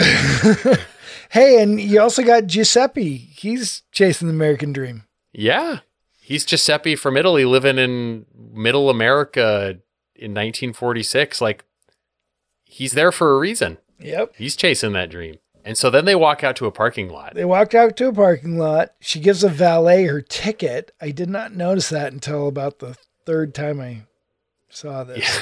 hey, 1.31 1.61
and 1.63 1.81
you 1.81 2.01
also 2.01 2.23
got 2.23 2.47
Giuseppe. 2.47 3.17
He's 3.17 3.83
chasing 3.93 4.29
the 4.29 4.35
American 4.35 4.73
dream. 4.73 5.05
Yeah. 5.33 5.81
He's 6.21 6.45
Giuseppe 6.45 6.97
from 6.97 7.17
Italy 7.17 7.45
living 7.45 7.79
in 7.79 8.27
middle 8.53 8.91
America 8.91 9.79
in 10.15 10.33
1946. 10.33 11.41
Like, 11.41 11.65
he's 12.65 12.93
there 12.93 13.13
for 13.13 13.35
a 13.35 13.39
reason. 13.39 13.79
Yep. 14.01 14.35
He's 14.37 14.57
chasing 14.57 14.93
that 14.93 15.11
dream. 15.11 15.37
And 15.67 15.77
so 15.77 15.91
then 15.91 16.05
they 16.05 16.15
walk 16.15 16.45
out 16.45 16.55
to 16.57 16.67
a 16.67 16.71
parking 16.71 17.09
lot. 17.11 17.35
They 17.35 17.45
walked 17.45 17.75
out 17.75 17.97
to 17.97 18.07
a 18.09 18.13
parking 18.13 18.57
lot. 18.57 18.93
She 19.01 19.19
gives 19.21 19.43
a 19.45 19.49
valet 19.49 20.05
her 20.05 20.21
ticket. 20.23 20.93
I 21.01 21.11
did 21.11 21.29
not 21.29 21.53
notice 21.55 21.89
that 21.91 22.13
until 22.13 22.47
about 22.49 22.79
the 22.79 22.97
third 23.27 23.53
time 23.55 23.81
I 23.81 24.03
saw 24.71 25.03
this. 25.05 25.41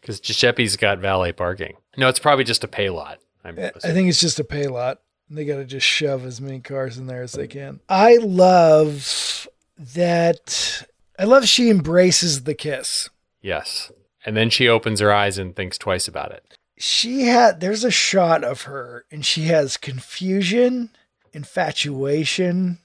Because 0.00 0.20
Giuseppe's 0.20 0.76
got 0.76 0.98
valet 0.98 1.32
parking. 1.32 1.76
No, 1.96 2.08
it's 2.08 2.18
probably 2.18 2.44
just 2.44 2.62
a 2.62 2.68
pay 2.68 2.90
lot. 2.90 3.18
I'm 3.42 3.58
I 3.58 3.72
assuming. 3.74 3.94
think 3.96 4.08
it's 4.10 4.20
just 4.20 4.38
a 4.38 4.44
pay 4.44 4.66
lot. 4.68 5.00
They 5.30 5.46
got 5.46 5.56
to 5.56 5.64
just 5.64 5.86
shove 5.86 6.26
as 6.26 6.40
many 6.40 6.60
cars 6.60 6.98
in 6.98 7.06
there 7.06 7.22
as 7.22 7.32
they 7.32 7.46
can. 7.46 7.80
I 7.88 8.16
love 8.18 9.48
that. 9.78 10.86
I 11.18 11.24
love 11.24 11.46
she 11.48 11.70
embraces 11.70 12.44
the 12.44 12.54
kiss. 12.54 13.08
yes. 13.40 13.90
And 14.24 14.36
then 14.36 14.50
she 14.50 14.68
opens 14.68 15.00
her 15.00 15.12
eyes 15.12 15.36
and 15.36 15.56
thinks 15.56 15.76
twice 15.76 16.06
about 16.06 16.30
it. 16.30 16.56
She 16.84 17.22
had, 17.26 17.60
there's 17.60 17.84
a 17.84 17.92
shot 17.92 18.42
of 18.42 18.62
her 18.62 19.04
and 19.12 19.24
she 19.24 19.42
has 19.44 19.76
confusion, 19.76 20.90
infatuation, 21.32 22.78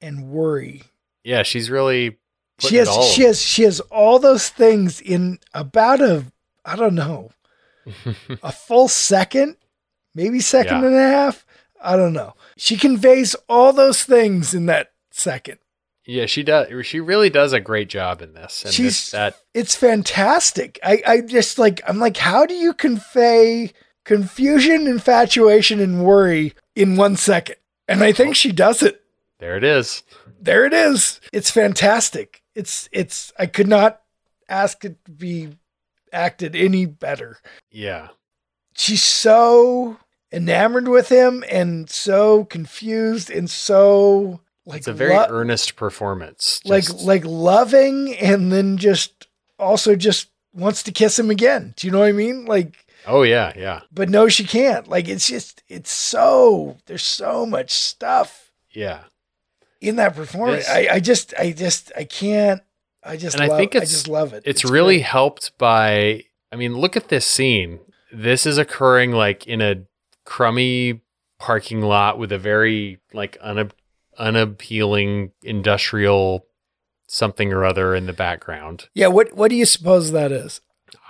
and 0.00 0.30
worry. 0.30 0.82
Yeah, 1.24 1.42
she's 1.42 1.68
really. 1.68 2.18
She 2.60 2.76
has, 2.76 2.88
she 3.12 3.22
has, 3.22 3.40
she 3.42 3.62
has 3.64 3.80
all 3.80 4.18
those 4.20 4.50
things 4.50 5.00
in 5.00 5.38
about 5.52 6.00
a, 6.00 6.26
I 6.64 6.76
don't 6.76 6.94
know, 6.94 7.32
a 8.42 8.52
full 8.52 8.86
second, 8.86 9.56
maybe 10.14 10.38
second 10.40 10.82
Yeah. 10.82 10.86
and 10.86 10.94
a 10.96 11.08
half. 11.08 11.44
I 11.82 11.96
don't 11.96 12.12
know. 12.12 12.34
She 12.56 12.76
conveys 12.76 13.34
all 13.48 13.72
those 13.72 14.04
things 14.04 14.54
in 14.54 14.66
that 14.66 14.92
second. 15.10 15.58
Yeah, 16.06 16.26
she 16.26 16.42
does. 16.42 16.86
She 16.86 17.00
really 17.00 17.30
does 17.30 17.52
a 17.52 17.60
great 17.60 17.88
job 17.88 18.22
in 18.22 18.32
this. 18.32 18.64
And 18.64 18.72
She's 18.72 18.86
this, 18.86 19.10
that 19.10 19.36
it's 19.54 19.76
fantastic. 19.76 20.78
I, 20.82 21.02
I 21.06 21.20
just 21.20 21.58
like 21.58 21.80
I'm 21.86 21.98
like, 21.98 22.16
how 22.16 22.46
do 22.46 22.54
you 22.54 22.72
convey 22.72 23.72
confusion, 24.04 24.86
infatuation, 24.86 25.80
and 25.80 26.04
worry 26.04 26.54
in 26.74 26.96
one 26.96 27.16
second? 27.16 27.56
And 27.86 28.02
I 28.02 28.12
think 28.12 28.36
she 28.36 28.52
does 28.52 28.82
it. 28.82 29.02
there 29.38 29.56
it 29.56 29.64
is. 29.64 30.02
There 30.40 30.64
it 30.64 30.72
is. 30.72 31.20
It's 31.32 31.50
fantastic. 31.50 32.42
It's 32.54 32.88
it's 32.92 33.32
I 33.38 33.46
could 33.46 33.68
not 33.68 34.00
ask 34.48 34.84
it 34.84 35.04
to 35.04 35.10
be 35.10 35.50
acted 36.12 36.56
any 36.56 36.86
better. 36.86 37.38
Yeah. 37.70 38.08
She's 38.74 39.02
so 39.02 39.98
enamored 40.32 40.88
with 40.88 41.08
him 41.08 41.44
and 41.50 41.90
so 41.90 42.44
confused 42.44 43.30
and 43.30 43.50
so 43.50 44.40
like 44.70 44.78
It's 44.78 44.88
a 44.88 44.92
very 44.92 45.14
lo- 45.14 45.26
earnest 45.28 45.76
performance. 45.76 46.60
like 46.64 46.84
Just- 46.84 47.02
like 47.02 47.24
loving 47.24 48.14
and 48.16 48.50
then 48.52 48.76
just 48.78 49.26
also 49.58 49.94
just 49.96 50.28
wants 50.54 50.82
to 50.84 50.92
kiss 50.92 51.18
him 51.18 51.30
again. 51.30 51.74
Do 51.76 51.86
you 51.86 51.92
know 51.92 51.98
what 52.00 52.08
I 52.08 52.12
mean? 52.12 52.46
Like 52.46 52.86
oh 53.06 53.22
yeah, 53.22 53.52
yeah, 53.56 53.80
but 53.92 54.08
no 54.08 54.28
she 54.28 54.44
can't. 54.44 54.88
Like 54.88 55.08
it's 55.08 55.26
just 55.26 55.62
it's 55.68 55.92
so 55.92 56.78
there's 56.86 57.04
so 57.04 57.44
much 57.46 57.70
stuff 57.72 58.50
yeah. 58.70 59.00
in 59.80 59.96
that 59.96 60.14
performance. 60.16 60.68
I 60.68 60.88
I 60.92 61.00
just 61.00 61.34
I 61.38 61.52
just 61.52 61.92
I 61.96 62.04
can't 62.04 62.62
I 63.02 63.16
just 63.16 63.34
And 63.36 63.44
I 63.44 63.48
love, 63.48 63.58
think 63.58 63.76
I 63.76 63.80
just 63.80 64.08
love 64.08 64.32
it. 64.32 64.42
It's, 64.44 64.64
really 64.64 64.96
great. 64.96 65.06
helped 65.06 65.56
by. 65.58 66.24
I 66.52 66.56
mean, 66.56 66.76
look 66.76 66.96
at 66.96 67.08
this 67.08 67.26
scene. 67.26 67.80
This 68.12 68.44
is 68.44 68.58
occurring 68.58 69.12
like 69.12 69.46
in 69.46 69.62
a 69.62 69.84
crummy 70.24 71.00
parking 71.38 71.80
lot 71.80 72.18
with 72.18 72.30
a 72.32 72.38
very 72.38 72.98
like 73.14 73.38
unap- 73.40 73.70
unappealing 74.20 75.32
industrial 75.42 76.46
something 77.06 77.52
or 77.52 77.64
other 77.64 77.94
in 77.94 78.06
the 78.06 78.12
background. 78.12 78.88
Yeah, 78.94 79.08
what 79.08 79.32
what 79.34 79.48
do 79.48 79.56
you 79.56 79.66
suppose 79.66 80.12
that 80.12 80.30
is? 80.30 80.60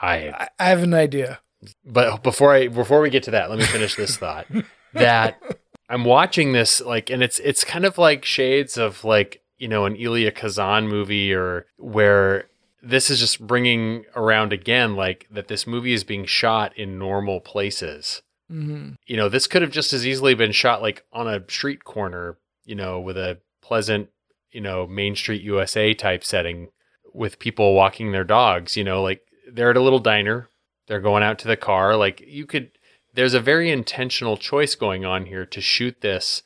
I 0.01 0.31
I, 0.31 0.49
I 0.59 0.65
have 0.71 0.83
an 0.83 0.95
idea. 0.95 1.41
but 1.85 2.23
before 2.23 2.55
I 2.55 2.69
before 2.69 3.01
we 3.01 3.11
get 3.11 3.23
to 3.25 3.31
that, 3.33 3.51
let 3.51 3.59
me 3.59 3.67
finish 3.67 3.97
this 3.97 4.17
thought. 4.17 4.47
that 4.95 5.41
I'm 5.89 6.05
watching 6.05 6.53
this 6.53 6.81
like, 6.81 7.11
and 7.11 7.23
it's 7.23 7.39
it's 7.41 7.65
kind 7.65 7.85
of 7.85 7.99
like 7.99 8.25
shades 8.25 8.79
of 8.79 9.05
like 9.05 9.43
you 9.59 9.69
know 9.69 9.85
an 9.85 9.97
Elia 10.01 10.31
Kazan 10.33 10.89
movie 10.89 11.35
or 11.35 11.67
where 11.77 12.47
this 12.83 13.11
is 13.11 13.19
just 13.21 13.47
bringing 13.47 14.07
around 14.17 14.55
again 14.55 14.97
like 14.97 15.27
that 15.31 15.49
this 15.49 15.67
movie 15.67 15.93
is 15.93 16.03
being 16.05 16.25
shot 16.25 16.75
in 16.79 16.99
normal 16.99 17.41
places. 17.41 18.23
hmm 18.49 18.93
You 19.07 19.17
know, 19.19 19.29
this 19.29 19.47
could 19.47 19.61
have 19.61 19.71
just 19.71 19.93
as 19.93 20.07
easily 20.07 20.35
been 20.35 20.53
shot 20.53 20.81
like 20.81 21.05
on 21.13 21.29
a 21.29 21.45
street 21.49 21.85
corner, 21.85 22.39
you 22.71 22.77
know, 22.77 23.01
with 23.01 23.19
a 23.19 23.39
pleasant, 23.61 24.11
you 24.53 24.61
know, 24.61 24.87
Main 24.87 25.17
Street 25.17 25.43
USA 25.43 25.93
type 25.93 26.23
setting 26.23 26.69
with 27.13 27.41
people 27.41 27.75
walking 27.75 28.13
their 28.13 28.23
dogs, 28.23 28.77
you 28.77 28.85
know, 28.85 29.03
like 29.03 29.23
they're 29.53 29.71
at 29.71 29.77
a 29.77 29.83
little 29.83 29.99
diner, 29.99 30.49
they're 30.87 31.01
going 31.01 31.25
out 31.25 31.37
to 31.41 31.49
the 31.49 31.57
car, 31.57 31.97
like 31.97 32.23
you 32.25 32.47
could 32.47 32.71
there's 33.13 33.35
a 33.35 33.41
very 33.41 33.73
intentional 33.73 34.37
choice 34.37 34.77
going 34.77 35.05
on 35.05 35.27
here 35.27 35.45
to 35.45 35.61
shoot 35.61 36.01
this 36.01 36.45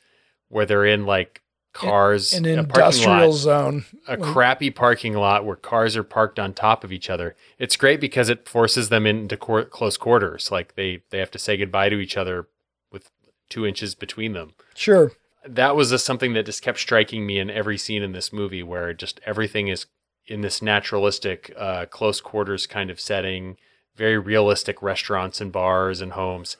where 0.49 0.65
they're 0.65 0.83
in 0.85 1.05
like 1.05 1.43
cars 1.73 2.33
An 2.33 2.45
industrial 2.47 3.29
lot 3.29 3.33
zone. 3.33 3.85
a 4.07 4.17
crappy 4.17 4.71
parking 4.71 5.13
lot 5.13 5.45
where 5.45 5.57
cars 5.57 5.95
are 5.95 6.03
parked 6.03 6.39
on 6.39 6.53
top 6.53 6.83
of 6.83 6.91
each 6.91 7.07
other. 7.07 7.35
It's 7.59 7.75
great 7.75 8.01
because 8.01 8.29
it 8.29 8.49
forces 8.49 8.89
them 8.89 9.05
into 9.05 9.37
close 9.37 9.97
quarters. 9.97 10.51
Like 10.51 10.73
they 10.73 11.03
they 11.11 11.19
have 11.19 11.31
to 11.31 11.39
say 11.39 11.55
goodbye 11.55 11.89
to 11.89 11.99
each 11.99 12.17
other 12.17 12.47
with 12.91 13.11
two 13.47 13.63
inches 13.67 13.93
between 13.93 14.33
them. 14.33 14.53
Sure. 14.73 15.11
That 15.47 15.75
was 15.75 15.89
just 15.91 16.05
something 16.05 16.33
that 16.33 16.45
just 16.45 16.61
kept 16.61 16.79
striking 16.79 17.25
me 17.25 17.39
in 17.39 17.49
every 17.49 17.77
scene 17.77 18.01
in 18.03 18.13
this 18.13 18.33
movie, 18.33 18.63
where 18.63 18.93
just 18.93 19.19
everything 19.25 19.67
is 19.67 19.85
in 20.25 20.41
this 20.41 20.61
naturalistic, 20.61 21.53
uh, 21.57 21.85
close 21.85 22.19
quarters 22.19 22.65
kind 22.65 22.89
of 22.89 22.99
setting, 22.99 23.57
very 23.95 24.17
realistic 24.17 24.81
restaurants 24.81 25.39
and 25.39 25.51
bars 25.51 26.01
and 26.01 26.13
homes, 26.13 26.57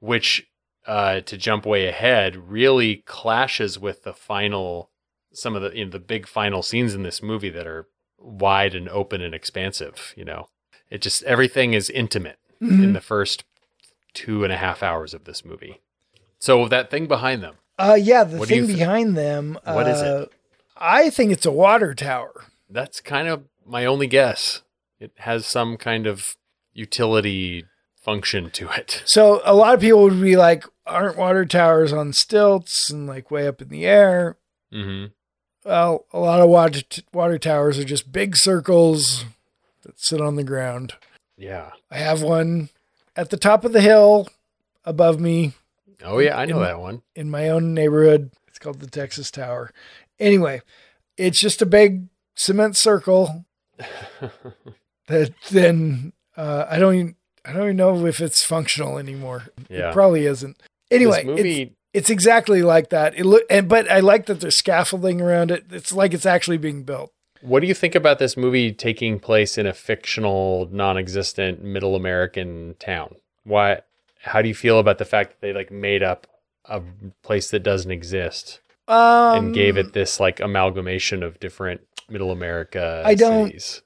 which 0.00 0.48
uh, 0.86 1.20
to 1.20 1.36
jump 1.36 1.64
way 1.66 1.86
ahead 1.86 2.36
really 2.50 2.96
clashes 3.06 3.78
with 3.78 4.02
the 4.02 4.12
final 4.12 4.90
some 5.32 5.54
of 5.54 5.62
the 5.62 5.76
you 5.76 5.84
know, 5.84 5.90
the 5.90 5.98
big 5.98 6.26
final 6.26 6.62
scenes 6.62 6.94
in 6.94 7.02
this 7.02 7.22
movie 7.22 7.50
that 7.50 7.66
are 7.66 7.86
wide 8.18 8.74
and 8.74 8.88
open 8.88 9.20
and 9.20 9.34
expansive. 9.34 10.14
You 10.16 10.24
know, 10.24 10.48
it 10.90 11.02
just 11.02 11.22
everything 11.24 11.74
is 11.74 11.90
intimate 11.90 12.38
Mhm. 12.62 12.82
in 12.84 12.92
the 12.94 13.00
first 13.02 13.44
two 14.14 14.44
and 14.44 14.52
a 14.52 14.56
half 14.56 14.82
hours 14.82 15.12
of 15.12 15.24
this 15.24 15.44
movie. 15.44 15.80
So 16.38 16.66
that 16.68 16.90
thing 16.90 17.06
behind 17.06 17.42
them, 17.42 17.56
Uh, 17.78 17.98
yeah, 18.00 18.24
the 18.24 18.38
What 18.38 18.48
thing 18.48 18.66
thi- 18.66 18.74
behind 18.76 19.16
them. 19.16 19.58
What 19.64 19.86
is 19.88 20.00
it? 20.00 20.06
uh, 20.06 20.26
I 20.76 21.10
think 21.10 21.32
it's 21.32 21.46
a 21.46 21.50
water 21.52 21.94
tower. 21.94 22.44
that's 22.70 23.00
kind 23.00 23.28
of 23.28 23.44
my 23.64 23.84
only 23.84 24.06
guess. 24.06 24.62
It 25.00 25.12
has 25.18 25.46
some 25.46 25.76
kind 25.76 26.06
of 26.06 26.36
utility 26.72 27.64
function 28.00 28.50
to 28.50 28.68
it. 28.70 29.02
So 29.06 29.40
a 29.44 29.54
lot 29.54 29.74
of 29.74 29.80
people 29.80 30.02
would 30.02 30.20
be 30.20 30.36
like, 30.36 30.64
"Aren't 30.86 31.16
water 31.18 31.44
towers 31.44 31.92
on 31.92 32.12
stilts 32.12 32.88
and 32.90 33.06
like 33.06 33.30
way 33.30 33.46
up 33.46 33.60
in 33.60 33.68
the 33.68 33.84
air?" 33.86 34.36
Mm-hmm. 34.72 35.12
Well, 35.68 36.06
a 36.12 36.18
lot 36.20 36.40
of 36.40 36.48
water, 36.48 36.80
water 37.12 37.38
towers 37.38 37.78
are 37.78 37.84
just 37.84 38.12
big 38.12 38.36
circles 38.36 39.24
that 39.82 39.98
sit 39.98 40.20
on 40.20 40.36
the 40.36 40.44
ground. 40.44 40.94
Yeah. 41.36 41.70
I 41.90 41.98
have 41.98 42.22
one 42.22 42.68
at 43.16 43.30
the 43.30 43.36
top 43.36 43.64
of 43.64 43.72
the 43.72 43.80
hill 43.80 44.28
above 44.84 45.18
me 45.20 45.54
Oh 46.04 46.18
yeah, 46.18 46.36
I 46.38 46.44
know 46.46 46.56
In- 46.58 46.62
that 46.62 46.80
one. 46.80 47.02
in 47.14 47.30
my 47.30 47.48
own 47.48 47.74
neighborhood. 47.74 48.30
It's 48.48 48.58
called 48.58 48.80
the 48.80 48.86
Texas 48.86 49.30
Tower. 49.30 49.70
Anyway, 50.18 50.62
it's 51.16 51.40
just 51.40 51.60
a 51.62 51.66
big 51.66 52.08
cement 52.34 52.76
circle 52.76 53.44
that 55.08 55.32
then 55.50 56.12
uh, 56.36 56.66
I 56.68 56.78
don't 56.78 56.94
even, 56.94 57.16
I 57.44 57.52
don't 57.52 57.62
even 57.64 57.76
know 57.76 58.06
if 58.06 58.20
it's 58.20 58.42
functional 58.42 58.98
anymore. 58.98 59.44
yeah. 59.68 59.90
It 59.90 59.92
probably 59.92 60.26
isn't. 60.26 60.60
Anyway, 60.90 61.22
this 61.24 61.30
it's, 61.32 61.36
movie. 61.42 61.76
it's 61.92 62.10
exactly 62.10 62.62
like 62.62 62.90
that. 62.90 63.18
It 63.18 63.24
look 63.24 63.42
and 63.50 63.68
but 63.68 63.90
I 63.90 64.00
like 64.00 64.26
that 64.26 64.40
there's 64.40 64.56
scaffolding 64.56 65.20
around 65.20 65.50
it. 65.50 65.66
It's 65.70 65.92
like 65.92 66.14
it's 66.14 66.26
actually 66.26 66.58
being 66.58 66.82
built. 66.82 67.12
What 67.42 67.60
do 67.60 67.66
you 67.66 67.74
think 67.74 67.94
about 67.94 68.18
this 68.18 68.36
movie 68.36 68.72
taking 68.72 69.20
place 69.20 69.58
in 69.58 69.66
a 69.66 69.72
fictional, 69.74 70.68
non-existent 70.72 71.62
Middle 71.62 71.94
American 71.94 72.74
town? 72.78 73.16
Why? 73.44 73.82
How 74.26 74.42
do 74.42 74.48
you 74.48 74.54
feel 74.54 74.78
about 74.78 74.98
the 74.98 75.04
fact 75.04 75.30
that 75.30 75.40
they 75.40 75.52
like 75.52 75.70
made 75.70 76.02
up 76.02 76.26
a 76.64 76.82
place 77.22 77.50
that 77.50 77.60
doesn't 77.62 77.90
exist 77.90 78.60
Um, 78.88 79.36
and 79.46 79.54
gave 79.54 79.76
it 79.76 79.92
this 79.92 80.18
like 80.20 80.40
amalgamation 80.40 81.22
of 81.22 81.38
different 81.40 81.80
Middle 82.08 82.30
America 82.32 83.02
I 83.04 83.14
don't- 83.14 83.46
cities? 83.48 83.82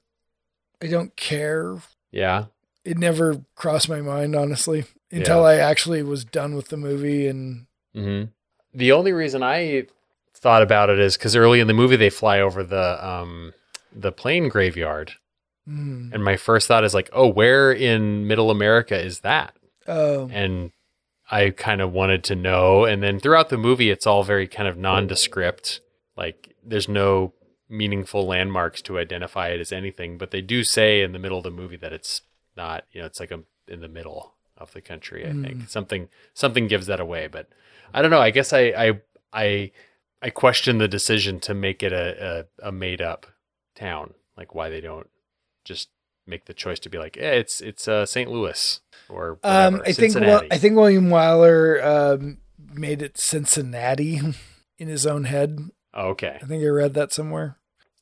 I 0.81 0.87
don't 0.87 1.15
care. 1.15 1.77
Yeah. 2.11 2.45
It 2.83 2.97
never 2.97 3.43
crossed 3.55 3.87
my 3.87 4.01
mind 4.01 4.35
honestly 4.35 4.85
until 5.11 5.45
I 5.45 5.57
actually 5.57 6.01
was 6.01 6.25
done 6.25 6.55
with 6.55 6.69
the 6.69 6.77
movie 6.77 7.27
and 7.27 7.67
hmm 7.93 8.23
The 8.73 8.91
only 8.93 9.13
reason 9.13 9.43
I 9.43 9.85
thought 10.33 10.63
about 10.63 10.89
it 10.89 10.97
is 10.97 11.15
because 11.17 11.35
early 11.35 11.59
in 11.59 11.67
the 11.67 11.73
movie 11.75 11.97
they 11.97 12.09
fly 12.09 12.39
over 12.39 12.63
the 12.63 13.05
um 13.05 13.53
the 13.93 14.11
plane 14.11 14.47
graveyard, 14.49 15.11
mm, 15.69 16.11
and 16.13 16.23
my 16.23 16.37
first 16.37 16.67
thought 16.67 16.83
is 16.85 16.93
like, 16.95 17.09
oh, 17.13 17.27
where 17.27 17.71
in 17.71 18.25
Middle 18.25 18.49
America 18.49 18.97
is 18.99 19.19
that? 19.19 19.53
Um, 19.87 20.31
And 20.31 20.71
I 21.29 21.51
kind 21.51 21.81
of 21.81 21.93
wanted 21.93 22.23
to 22.25 22.35
know. 22.35 22.85
And 22.85 23.01
then 23.01 23.19
throughout 23.19 23.49
the 23.49 23.57
movie, 23.57 23.89
it's 23.89 24.05
all 24.05 24.23
very 24.23 24.47
kind 24.47 24.67
of 24.67 24.77
nondescript. 24.77 25.79
Like 26.17 26.55
there's 26.63 26.89
no 26.89 27.33
meaningful 27.69 28.27
landmarks 28.27 28.81
to 28.83 28.99
identify 28.99 29.47
it 29.49 29.61
as 29.61 29.71
anything, 29.71 30.17
but 30.17 30.31
they 30.31 30.41
do 30.41 30.63
say 30.63 31.01
in 31.01 31.13
the 31.13 31.19
middle 31.19 31.37
of 31.37 31.43
the 31.45 31.51
movie 31.51 31.77
that 31.77 31.93
it's 31.93 32.21
not. 32.57 32.83
You 32.91 32.99
know, 32.99 33.07
it's 33.07 33.19
like 33.19 33.31
a, 33.31 33.39
in 33.67 33.79
the 33.79 33.87
middle 33.87 34.35
of 34.57 34.73
the 34.73 34.81
country. 34.81 35.25
I 35.25 35.31
think 35.31 35.69
something 35.69 36.09
something 36.33 36.67
gives 36.67 36.87
that 36.87 36.99
away, 36.99 37.27
but 37.27 37.47
I 37.93 38.01
don't 38.01 38.11
know. 38.11 38.21
I 38.21 38.31
guess 38.31 38.51
I 38.51 38.59
I 38.59 38.99
I, 39.33 39.71
I 40.21 40.29
question 40.29 40.77
the 40.77 40.89
decision 40.89 41.39
to 41.41 41.53
make 41.53 41.81
it 41.81 41.93
a, 41.93 42.45
a, 42.61 42.67
a 42.67 42.71
made 42.73 43.01
up 43.01 43.25
town. 43.73 44.13
Like 44.35 44.53
why 44.53 44.69
they 44.69 44.81
don't 44.81 45.09
just 45.63 45.89
make 46.27 46.45
the 46.45 46.53
choice 46.53 46.79
to 46.79 46.89
be 46.89 46.97
like, 46.97 47.17
eh, 47.17 47.31
it's 47.31 47.61
it's 47.61 47.87
uh, 47.87 48.05
St. 48.05 48.29
Louis 48.29 48.80
or 49.11 49.39
um, 49.43 49.73
whatever, 49.73 49.83
I 49.87 49.91
think 49.91 50.15
I 50.51 50.57
think 50.57 50.75
William 50.75 51.09
Wyler 51.09 51.83
um, 51.83 52.37
made 52.73 53.01
it 53.01 53.17
Cincinnati 53.17 54.19
in 54.77 54.87
his 54.87 55.05
own 55.05 55.25
head. 55.25 55.59
Oh, 55.93 56.09
okay. 56.09 56.39
I 56.41 56.45
think 56.45 56.63
I 56.63 56.67
read 56.67 56.93
that 56.95 57.11
somewhere. 57.11 57.57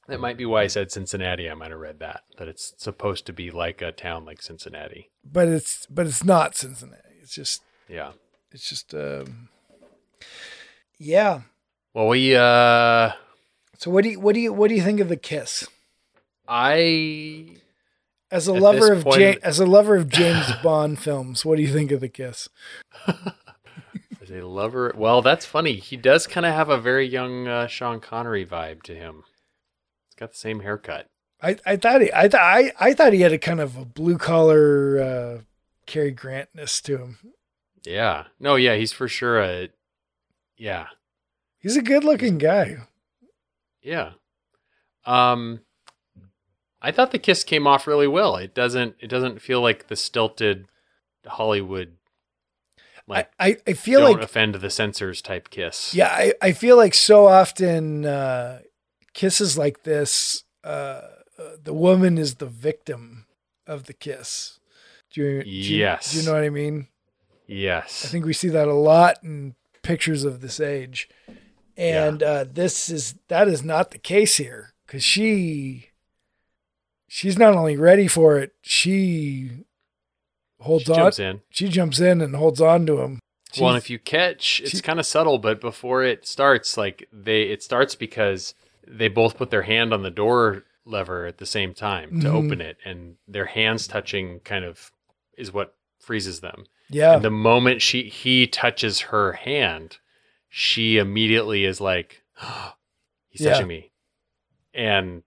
That 0.07 0.19
might 0.19 0.37
be 0.37 0.45
why 0.45 0.63
I 0.63 0.67
said 0.67 0.91
Cincinnati. 0.91 1.49
I 1.49 1.53
might 1.53 1.69
have 1.69 1.79
read 1.79 1.99
that 1.99 2.21
that 2.37 2.47
it's 2.47 2.73
supposed 2.77 3.27
to 3.27 3.33
be 3.33 3.51
like 3.51 3.81
a 3.81 3.91
town 3.91 4.25
like 4.25 4.41
Cincinnati. 4.41 5.11
But 5.23 5.47
it's 5.47 5.85
but 5.87 6.07
it's 6.07 6.23
not 6.23 6.55
Cincinnati. 6.55 7.17
It's 7.21 7.33
just 7.35 7.61
Yeah. 7.87 8.13
it's 8.51 8.67
just 8.67 8.95
um, 8.95 9.49
yeah. 10.97 11.41
Well, 11.93 12.07
we 12.07 12.35
uh, 12.35 13.11
So 13.77 13.91
what 13.91 14.03
do 14.03 14.09
you 14.09 14.19
what 14.19 14.33
do 14.33 14.41
you 14.41 14.51
what 14.51 14.69
do 14.69 14.75
you 14.75 14.81
think 14.81 14.99
of 14.99 15.09
the 15.09 15.17
kiss? 15.17 15.67
I 16.47 17.57
As 18.31 18.47
a 18.47 18.53
At 18.53 18.61
lover 18.61 18.93
of 18.93 19.03
point- 19.03 19.21
ja- 19.21 19.33
as 19.43 19.59
a 19.59 19.65
lover 19.65 19.95
of 19.95 20.07
James 20.19 20.45
Bond 20.63 20.99
films, 20.99 21.43
what 21.45 21.55
do 21.57 21.61
you 21.63 21.73
think 21.73 21.91
of 21.91 21.99
the 21.99 22.09
kiss? 22.09 22.47
as 23.07 24.29
a 24.31 24.41
lover. 24.45 24.93
Well, 24.95 25.21
that's 25.21 25.45
funny. 25.45 25.75
He 25.77 25.97
does 25.97 26.27
kind 26.27 26.45
of 26.45 26.53
have 26.53 26.69
a 26.69 26.79
very 26.79 27.07
young 27.07 27.47
uh, 27.47 27.67
Sean 27.67 27.99
Connery 27.99 28.45
vibe 28.45 28.83
to 28.83 28.95
him. 28.95 29.23
He's 30.09 30.15
got 30.15 30.31
the 30.31 30.37
same 30.37 30.59
haircut. 30.59 31.07
I, 31.41 31.57
I 31.65 31.77
thought 31.77 32.01
he 32.01 32.11
I, 32.13 32.27
th- 32.27 32.35
I 32.35 32.71
I 32.79 32.93
thought 32.93 33.13
he 33.13 33.21
had 33.21 33.31
a 33.31 33.37
kind 33.37 33.61
of 33.61 33.77
a 33.77 33.85
blue 33.85 34.17
collar 34.17 34.99
uh, 35.01 35.41
Cary 35.85 36.11
Grantness 36.11 36.81
to 36.83 36.97
him. 36.97 37.17
Yeah. 37.85 38.25
No. 38.41 38.55
Yeah. 38.55 38.75
He's 38.75 38.91
for 38.91 39.07
sure 39.07 39.39
a. 39.41 39.69
Yeah. 40.57 40.87
He's 41.59 41.77
a 41.77 41.81
good 41.81 42.03
looking 42.03 42.37
guy. 42.37 42.79
Yeah. 43.81 44.11
Um 45.05 45.61
I 46.81 46.91
thought 46.91 47.11
the 47.11 47.19
kiss 47.19 47.43
came 47.43 47.67
off 47.67 47.87
really 47.87 48.07
well. 48.07 48.35
It 48.37 48.53
doesn't 48.53 48.95
it 48.99 49.07
doesn't 49.07 49.41
feel 49.41 49.61
like 49.61 49.87
the 49.87 49.95
stilted 49.95 50.67
Hollywood 51.25 51.97
like 53.07 53.29
I, 53.39 53.47
I, 53.49 53.57
I 53.67 53.73
feel 53.73 54.01
don't 54.01 54.13
like 54.15 54.23
offend 54.23 54.55
the 54.55 54.69
censors 54.69 55.21
type 55.21 55.49
kiss. 55.49 55.93
yeah 55.95 56.09
I, 56.09 56.33
I 56.41 56.51
feel 56.51 56.77
like 56.77 56.93
so 56.93 57.27
often 57.27 58.05
uh, 58.05 58.59
kisses 59.13 59.57
like 59.57 59.83
this 59.83 60.43
uh, 60.63 61.01
uh, 61.37 61.55
the 61.63 61.73
woman 61.73 62.17
is 62.17 62.35
the 62.35 62.45
victim 62.45 63.25
of 63.65 63.85
the 63.85 63.93
kiss. 63.93 64.59
Do 65.11 65.21
you, 65.21 65.43
do 65.43 65.49
you- 65.49 65.77
Yes. 65.77 66.11
do 66.11 66.19
you 66.19 66.25
know 66.25 66.33
what 66.33 66.43
I 66.43 66.49
mean? 66.49 66.87
Yes. 67.47 68.05
I 68.05 68.09
think 68.09 68.25
we 68.25 68.33
see 68.33 68.49
that 68.49 68.67
a 68.67 68.73
lot 68.73 69.17
in 69.23 69.55
pictures 69.81 70.23
of 70.23 70.41
this 70.41 70.59
age. 70.59 71.09
And 71.77 72.21
uh, 72.21 72.43
this 72.51 72.89
is 72.89 73.15
that 73.29 73.47
is 73.47 73.63
not 73.63 73.91
the 73.91 73.97
case 73.97 74.35
here 74.37 74.73
because 74.85 75.03
she 75.03 75.88
she's 77.09 77.37
not 77.37 77.53
only 77.55 77.75
ready 77.75 78.07
for 78.07 78.37
it, 78.37 78.53
she 78.61 79.65
holds 80.59 80.85
she 80.85 80.91
on. 80.91 80.97
jumps 80.97 81.19
in. 81.19 81.41
She 81.49 81.67
jumps 81.67 81.99
in 81.99 82.21
and 82.21 82.35
holds 82.35 82.61
on 82.61 82.85
to 82.85 83.01
him. 83.01 83.19
well, 83.59 83.69
and 83.69 83.77
if 83.77 83.89
you 83.89 83.97
catch, 83.99 84.61
it's 84.63 84.79
kind 84.81 84.99
of 84.99 85.05
subtle, 85.05 85.39
but 85.39 85.59
before 85.59 86.03
it 86.03 86.25
starts, 86.27 86.77
like 86.77 87.07
they, 87.11 87.43
it 87.43 87.63
starts 87.63 87.95
because 87.95 88.53
they 88.87 89.07
both 89.07 89.37
put 89.37 89.49
their 89.49 89.63
hand 89.63 89.93
on 89.93 90.03
the 90.03 90.11
door 90.11 90.63
lever 90.85 91.25
at 91.25 91.37
the 91.39 91.45
same 91.45 91.73
time 91.73 92.21
to 92.21 92.27
Mhm. 92.27 92.33
open 92.33 92.61
it, 92.61 92.77
and 92.85 93.15
their 93.27 93.45
hands 93.45 93.87
touching 93.87 94.39
kind 94.41 94.63
of 94.65 94.91
is 95.37 95.51
what 95.51 95.75
freezes 95.99 96.39
them. 96.41 96.65
yeah, 96.89 97.13
And 97.15 97.23
the 97.23 97.29
moment 97.29 97.81
she 97.81 98.03
he 98.09 98.47
touches 98.47 98.99
her 99.01 99.33
hand, 99.33 99.97
she 100.49 100.97
immediately 100.97 101.65
is 101.65 101.79
like, 101.79 102.23
"He's 103.29 103.41
Yeah. 103.41 103.51
touching 103.53 103.67
me," 103.67 103.91
and 104.73 105.21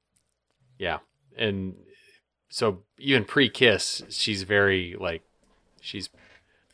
yeah, 0.79 0.99
and 1.37 1.75
so 2.49 2.83
even 2.99 3.25
pre-kiss, 3.25 4.03
she's 4.11 4.43
very 4.43 4.97
like, 4.99 5.23
she's 5.81 6.09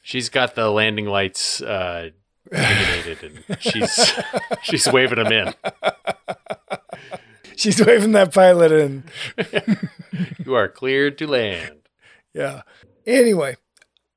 she's 0.03 0.29
got 0.29 0.55
the 0.55 0.71
landing 0.71 1.07
lights 1.07 1.61
uh, 1.63 2.11
illuminated, 2.51 3.45
and 3.49 3.61
she's 3.61 4.13
she's 4.63 4.89
waving 4.93 5.23
them 5.23 5.33
in. 5.33 5.55
she's 7.57 7.85
waving 7.85 8.13
that 8.13 8.33
pilot 8.33 8.73
in. 8.73 9.05
You 10.45 10.55
are 10.55 10.69
cleared 10.69 11.19
to 11.19 11.27
land. 11.27 11.81
Yeah. 12.33 12.63
Anyway, 13.07 13.57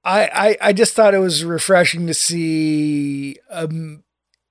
I, 0.04 0.58
I 0.62 0.70
I 0.70 0.74
just 0.74 0.96
thought 0.96 1.14
it 1.14 1.20
was 1.20 1.44
refreshing 1.44 2.08
to 2.08 2.14
see. 2.14 3.38
Um, 3.50 4.04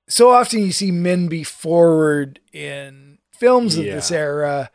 so 0.07 0.31
often 0.31 0.61
you 0.61 0.73
see 0.73 0.91
men 0.91 1.29
be 1.29 1.43
forward 1.43 2.39
in 2.53 3.19
films 3.33 3.77
of 3.77 3.85
this 3.85 4.11
era, 4.11 4.71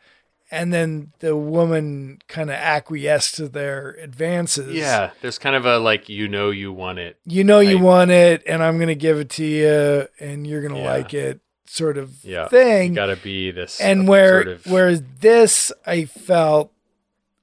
and 0.50 0.72
then 0.72 1.12
the 1.18 1.36
woman 1.36 2.18
kind 2.28 2.50
of 2.50 2.56
acquiesced 2.56 3.34
to 3.36 3.48
their 3.48 3.90
advances. 4.00 4.74
Yeah, 4.74 5.10
there's 5.20 5.38
kind 5.38 5.56
of 5.56 5.66
a 5.66 5.78
like 5.78 6.08
you 6.08 6.28
know 6.28 6.50
you 6.50 6.72
want 6.72 6.98
it. 6.98 7.16
you 7.24 7.44
know 7.44 7.60
you 7.60 7.78
I- 7.78 7.82
want 7.82 8.10
it, 8.10 8.42
and 8.46 8.62
I'm 8.62 8.78
gonna 8.78 8.94
give 8.94 9.18
it 9.18 9.30
to 9.30 9.44
you, 9.44 10.06
and 10.20 10.46
you're 10.46 10.62
gonna 10.62 10.80
Yeah. 10.80 10.90
like 10.92 11.14
it, 11.14 11.40
sort 11.66 11.98
of 11.98 12.24
Yeah, 12.24 12.48
thing. 12.48 12.94
Got 12.94 13.06
to 13.06 13.16
be 13.16 13.50
this 13.50 13.80
and 13.80 14.06
where 14.06 14.42
sort 14.44 14.48
of, 14.48 14.66
where 14.66 14.96
this 14.96 15.72
I 15.84 16.04
felt 16.04 16.72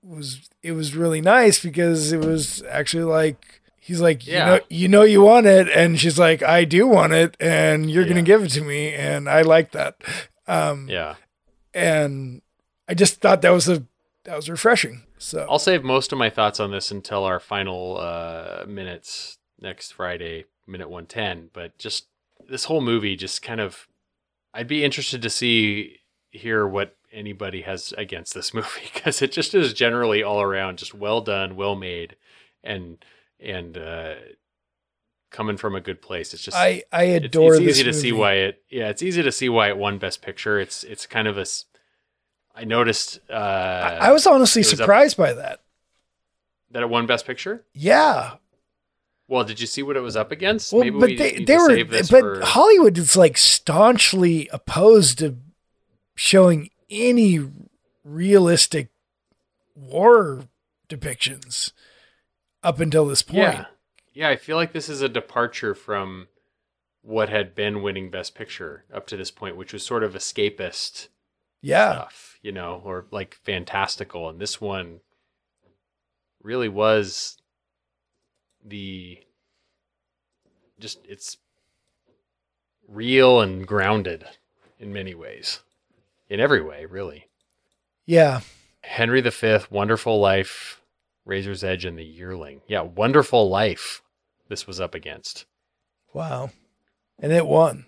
was 0.02 0.50
it 0.62 0.72
was 0.74 0.96
really 0.96 1.22
nice 1.22 1.60
because 1.62 2.12
it 2.13 2.20
was 2.22 2.63
actually 2.70 3.04
like 3.04 3.62
he's 3.80 4.00
like 4.02 4.26
Yeah. 4.26 4.46
you 4.46 4.46
know 4.46 4.60
you 4.70 4.88
know 4.88 5.02
you 5.04 5.22
want 5.22 5.46
it 5.46 5.68
and 5.70 6.00
she's 6.00 6.18
like 6.20 6.42
I 6.42 6.63
do 6.66 6.88
want 6.88 7.13
it 7.13 7.36
and 7.39 7.89
you're 7.92 8.04
Yeah. 8.04 8.10
gonna 8.10 8.22
give 8.22 8.44
it 8.44 8.50
to 8.52 8.62
me 8.62 8.94
and 8.94 9.30
I 9.30 9.42
like 9.44 9.72
that 9.74 9.96
um 10.48 10.88
yeah. 10.89 11.16
and 11.74 12.42
I 12.88 12.93
just 12.93 13.22
thought 13.22 13.41
that 13.41 13.52
was 13.52 13.69
a 13.69 13.86
that 14.26 14.36
was 14.36 14.50
refreshing 14.50 15.04
so 15.24 15.48
I'll 15.50 15.58
save 15.58 15.86
most 15.86 16.12
of 16.12 16.17
my 16.17 16.30
thoughts 16.30 16.60
on 16.60 16.72
this 16.72 16.91
until 16.91 17.24
our 17.24 17.39
final 17.39 17.98
uh, 17.98 18.65
minutes 18.67 19.38
next 19.62 19.93
Friday, 19.93 20.43
minute 20.67 20.89
110. 20.89 21.50
But 21.54 21.78
just 21.78 22.08
this 22.50 22.65
whole 22.65 22.82
movie, 22.82 23.15
just 23.15 23.41
kind 23.41 23.62
of, 23.62 23.88
I'd 24.54 24.67
be 24.67 24.84
interested 24.84 25.22
to 25.22 25.30
see, 25.30 26.00
hear 26.32 26.67
what 26.67 26.98
anybody 27.10 27.62
has 27.62 27.93
against 27.98 28.34
this 28.34 28.54
movie 28.54 28.91
because 28.93 29.22
it 29.22 29.32
just 29.32 29.56
is 29.56 29.74
generally 29.74 30.22
all 30.22 30.41
around 30.41 30.78
just 30.78 30.93
well 30.93 31.22
done, 31.22 31.56
well 31.56 31.76
made, 31.76 32.17
and, 32.65 32.98
and, 33.39 33.78
uh, 33.78 34.15
coming 35.32 35.56
from 35.56 35.74
a 35.74 35.82
good 35.82 36.02
place. 36.02 36.34
It's 36.34 36.43
just 36.43 36.56
I 36.56 36.84
I 36.91 37.06
it's, 37.06 37.26
adore 37.26 37.56
it's 37.56 37.63
this 37.63 37.78
easy 37.80 37.84
to 37.86 37.93
see 37.93 38.12
why 38.12 38.34
it 38.34 38.62
yeah 38.69 38.89
it's 38.89 39.02
easy 39.02 39.24
to 39.24 39.32
see 39.32 39.50
why 39.50 39.69
it 39.69 39.78
won 39.78 39.98
best 39.98 40.22
picture 40.22 40.60
it's 40.60 40.84
it's 40.84 41.08
kind 41.08 41.28
of 41.28 41.39
a 41.39 41.46
i 42.56 42.63
noticed 42.63 43.20
uh 43.30 43.34
I, 43.34 43.98
I 44.08 44.12
was 44.12 44.26
honestly 44.28 44.62
was 44.62 44.74
up- 44.74 44.78
surprised 44.78 45.18
by 45.18 45.34
that. 45.34 45.60
that 46.72 46.84
it 46.84 46.89
won 46.89 47.06
best 47.06 47.26
picture 47.26 47.63
Yeah. 47.74 48.36
well 49.28 49.44
did 49.44 49.60
you 49.60 49.68
see 49.68 49.84
what 49.84 49.96
it 49.98 50.02
was 50.02 50.16
up 50.16 50.32
against 50.32 50.72
Well, 50.74 50.84
maybe 50.84 51.00
but 51.00 51.10
we 51.10 51.16
they 51.18 51.44
they 51.46 51.58
were 51.58 51.70
save 51.70 51.89
this 51.89 52.10
but 52.12 52.20
for 52.22 52.42
Hollywood 52.46 52.98
is 52.98 53.16
like 53.16 53.38
staunchly 53.38 54.50
opposed 54.54 55.20
to 55.20 55.38
showing 56.16 56.70
any 56.89 57.39
realistic 58.04 58.89
war 59.76 60.44
depictions 60.89 61.72
up 62.62 62.80
until 62.80 63.06
this 63.06 63.22
point. 63.24 63.38
yeah 63.39 63.66
yeah 64.13 64.30
i 64.30 64.36
feel 64.36 64.56
like 64.58 64.74
this 64.74 64.89
is 64.89 65.02
a 65.02 65.10
departure 65.10 65.74
from 65.74 66.28
what 67.02 67.30
had 67.30 67.56
been 67.56 67.82
winning 67.82 68.10
best 68.12 68.36
picture 68.36 68.86
up 68.94 69.08
to 69.08 69.18
this 69.18 69.32
point 69.32 69.58
which 69.58 69.74
was 69.74 69.84
sort 69.86 70.04
of 70.04 70.13
escapist 70.13 71.08
Yeah. 71.63 71.93
stuff 71.93 72.38
you 72.41 72.52
know 72.52 72.82
or 72.86 73.06
like 73.12 73.34
fantastical 73.43 74.30
and 74.30 74.39
this 74.39 74.60
one 74.62 74.99
really 76.43 76.69
was 76.69 77.38
the 78.63 79.19
just 80.80 80.99
it's 81.08 81.38
real 82.88 83.39
and 83.41 83.65
grounded 83.65 84.26
in 84.80 84.91
many 84.93 85.15
ways 85.15 85.62
in 86.30 86.39
every 86.39 86.62
way 86.62 86.86
really 86.86 87.30
Yeah. 88.06 88.41
henry 88.82 89.21
v 89.21 89.58
wonderful 89.69 90.19
life 90.19 90.82
razor's 91.26 91.63
edge 91.63 91.86
and 91.86 91.97
the 91.97 92.04
yearling 92.04 92.62
yeah 92.67 92.82
wonderful 92.82 93.49
life 93.49 94.02
this 94.49 94.67
was 94.67 94.80
up 94.82 94.93
against 94.93 95.45
Wow. 96.13 96.52
And 97.19 97.32
it 97.32 97.47
won. 97.47 97.86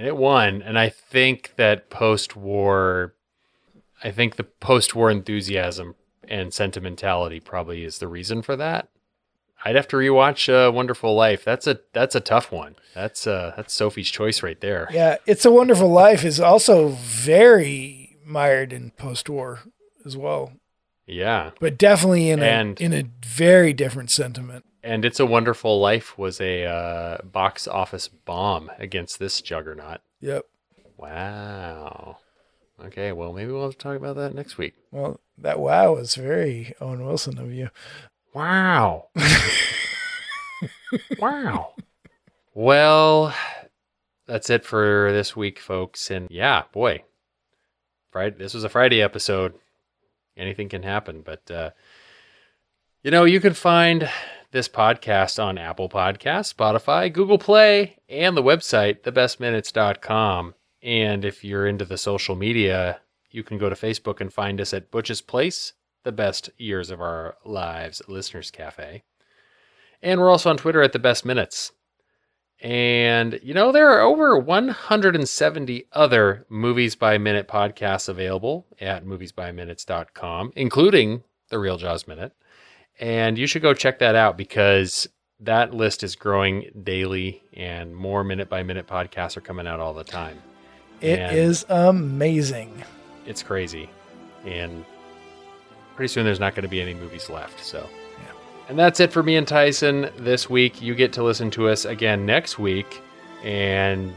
And 0.00 0.08
it 0.08 0.16
won 0.16 0.62
and 0.62 0.78
i 0.78 0.88
think 0.88 1.52
that 1.56 1.90
post-war 1.90 3.14
i 4.02 4.10
think 4.10 4.36
the 4.36 4.44
post-war 4.44 5.10
enthusiasm 5.10 5.94
and 6.26 6.54
sentimentality 6.54 7.38
probably 7.38 7.84
is 7.84 7.98
the 7.98 8.08
reason 8.08 8.40
for 8.40 8.56
that 8.56 8.88
i'd 9.66 9.76
have 9.76 9.86
to 9.88 9.96
rewatch 9.96 10.48
uh, 10.48 10.72
wonderful 10.72 11.14
life 11.14 11.44
that's 11.44 11.66
a 11.66 11.78
that's 11.92 12.14
a 12.14 12.20
tough 12.20 12.50
one 12.50 12.74
that's 12.94 13.26
uh 13.26 13.52
that's 13.56 13.74
sophie's 13.74 14.10
choice 14.10 14.42
right 14.42 14.60
there 14.62 14.88
Yeah. 14.90 15.16
It's 15.26 15.44
a 15.44 15.50
Wonderful 15.52 15.88
Life 15.90 16.24
is 16.24 16.40
also 16.40 16.88
very 16.88 18.16
mired 18.24 18.72
in 18.72 18.90
post 18.92 19.28
war 19.28 19.60
as 20.06 20.16
well. 20.16 20.52
yeah 21.06 21.50
But 21.60 21.76
definitely 21.78 22.30
in 22.30 22.40
a 22.40 22.46
And- 22.46 22.80
in 22.80 22.92
a 22.94 23.04
very 23.24 23.72
different 23.74 24.10
sentiment. 24.10 24.64
And 24.82 25.04
it's 25.04 25.20
a 25.20 25.26
wonderful 25.26 25.80
life 25.80 26.18
was 26.18 26.40
a 26.40 26.64
uh, 26.64 27.18
box 27.22 27.68
office 27.68 28.08
bomb 28.08 28.70
against 28.78 29.18
this 29.18 29.40
juggernaut 29.40 30.00
Yep. 30.20 30.44
wow 30.96 32.18
okay 32.84 33.12
well 33.12 33.32
maybe 33.32 33.52
we'll 33.52 33.64
have 33.64 33.72
to 33.72 33.78
talk 33.78 33.96
about 33.96 34.16
that 34.16 34.34
next 34.34 34.58
week 34.58 34.74
Well, 34.90 35.20
that 35.38 35.58
wow 35.58 35.94
was 35.94 36.14
very 36.14 36.74
Owen 36.80 37.04
Wilson 37.04 37.38
of 37.38 37.52
you. 37.52 37.70
Wow. 38.34 39.08
wow. 41.18 41.72
Well, 42.54 43.34
that's 44.26 44.50
it 44.50 44.64
for 44.64 45.10
this 45.12 45.34
week, 45.34 45.58
folks. 45.58 46.10
And 46.10 46.28
yeah, 46.30 46.64
boy, 46.72 47.04
Friday. 48.10 48.36
This 48.38 48.54
was 48.54 48.64
a 48.64 48.68
Friday 48.68 49.02
episode. 49.02 49.54
Anything 50.36 50.68
can 50.68 50.82
happen, 50.82 51.22
but 51.22 51.50
uh, 51.50 51.70
you 53.02 53.10
know, 53.10 53.24
you 53.24 53.40
can 53.40 53.54
find 53.54 54.08
this 54.52 54.68
podcast 54.68 55.42
on 55.42 55.58
Apple 55.58 55.88
Podcasts, 55.88 56.54
Spotify, 56.54 57.12
Google 57.12 57.38
Play, 57.38 57.96
and 58.08 58.36
the 58.36 58.42
website 58.42 59.02
thebestminutes.com. 59.02 60.54
And 60.82 61.24
if 61.24 61.44
you're 61.44 61.66
into 61.66 61.84
the 61.84 61.98
social 61.98 62.34
media, 62.34 63.00
you 63.30 63.42
can 63.42 63.58
go 63.58 63.68
to 63.68 63.76
Facebook 63.76 64.20
and 64.20 64.32
find 64.32 64.60
us 64.60 64.74
at 64.74 64.90
Butch's 64.90 65.20
Place, 65.20 65.74
the 66.04 66.12
best 66.12 66.50
years 66.56 66.90
of 66.90 67.00
our 67.00 67.36
lives 67.44 68.02
listeners 68.08 68.50
cafe. 68.50 69.04
And 70.02 70.20
we're 70.20 70.30
also 70.30 70.50
on 70.50 70.56
Twitter 70.56 70.82
at 70.82 70.92
the 70.92 70.98
best 70.98 71.24
minutes. 71.24 71.72
And 72.60 73.38
you 73.42 73.54
know, 73.54 73.72
there 73.72 73.90
are 73.90 74.00
over 74.00 74.38
170 74.38 75.84
other 75.92 76.46
movies 76.48 76.94
by 76.94 77.18
minute 77.18 77.48
podcasts 77.48 78.08
available 78.08 78.66
at 78.80 79.04
moviesbyminutes.com, 79.04 80.52
including 80.56 81.22
the 81.48 81.58
Real 81.58 81.78
Jaws 81.78 82.06
Minute. 82.06 82.32
And 83.00 83.36
you 83.38 83.46
should 83.46 83.62
go 83.62 83.74
check 83.74 83.98
that 84.00 84.14
out 84.14 84.36
because 84.36 85.08
that 85.40 85.72
list 85.74 86.02
is 86.04 86.14
growing 86.14 86.70
daily 86.84 87.42
and 87.54 87.96
more 87.96 88.22
minute 88.22 88.48
by 88.50 88.62
minute 88.62 88.86
podcasts 88.86 89.36
are 89.36 89.40
coming 89.40 89.66
out 89.66 89.80
all 89.80 89.94
the 89.94 90.04
time. 90.04 90.38
It 91.00 91.18
And- 91.18 91.34
is 91.36 91.64
amazing. 91.70 92.84
It's 93.26 93.42
crazy. 93.42 93.88
And 94.44 94.84
pretty 95.96 96.12
soon 96.12 96.24
there's 96.24 96.40
not 96.40 96.54
going 96.54 96.62
to 96.64 96.68
be 96.68 96.80
any 96.82 96.92
movies 96.94 97.30
left. 97.30 97.64
So, 97.64 97.88
Yeah. 98.18 98.24
and 98.68 98.78
that's 98.78 99.00
it 99.00 99.12
for 99.12 99.22
me 99.22 99.36
and 99.36 99.48
Tyson 99.48 100.10
this 100.18 100.50
week. 100.50 100.82
You 100.82 100.94
get 100.94 101.12
to 101.14 101.22
listen 101.22 101.50
to 101.52 101.68
us 101.68 101.86
again 101.86 102.26
next 102.26 102.58
week. 102.58 103.00
And 103.42 104.12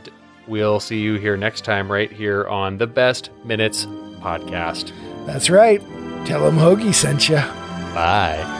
we'll 0.46 0.82
see 0.82 1.00
you 1.00 1.16
here 1.16 1.38
next 1.38 1.64
time, 1.64 1.90
right 1.90 2.12
here 2.12 2.46
on 2.50 2.78
the 2.78 2.88
Best 2.88 3.30
Minutes 3.46 3.86
podcast. 4.20 4.92
That's 5.26 5.50
right. 5.50 5.82
Tell 6.26 6.46
him 6.46 6.58
Hoagie 6.58 6.94
sent 6.94 7.30
you. 7.30 7.38
Bye. 7.96 8.60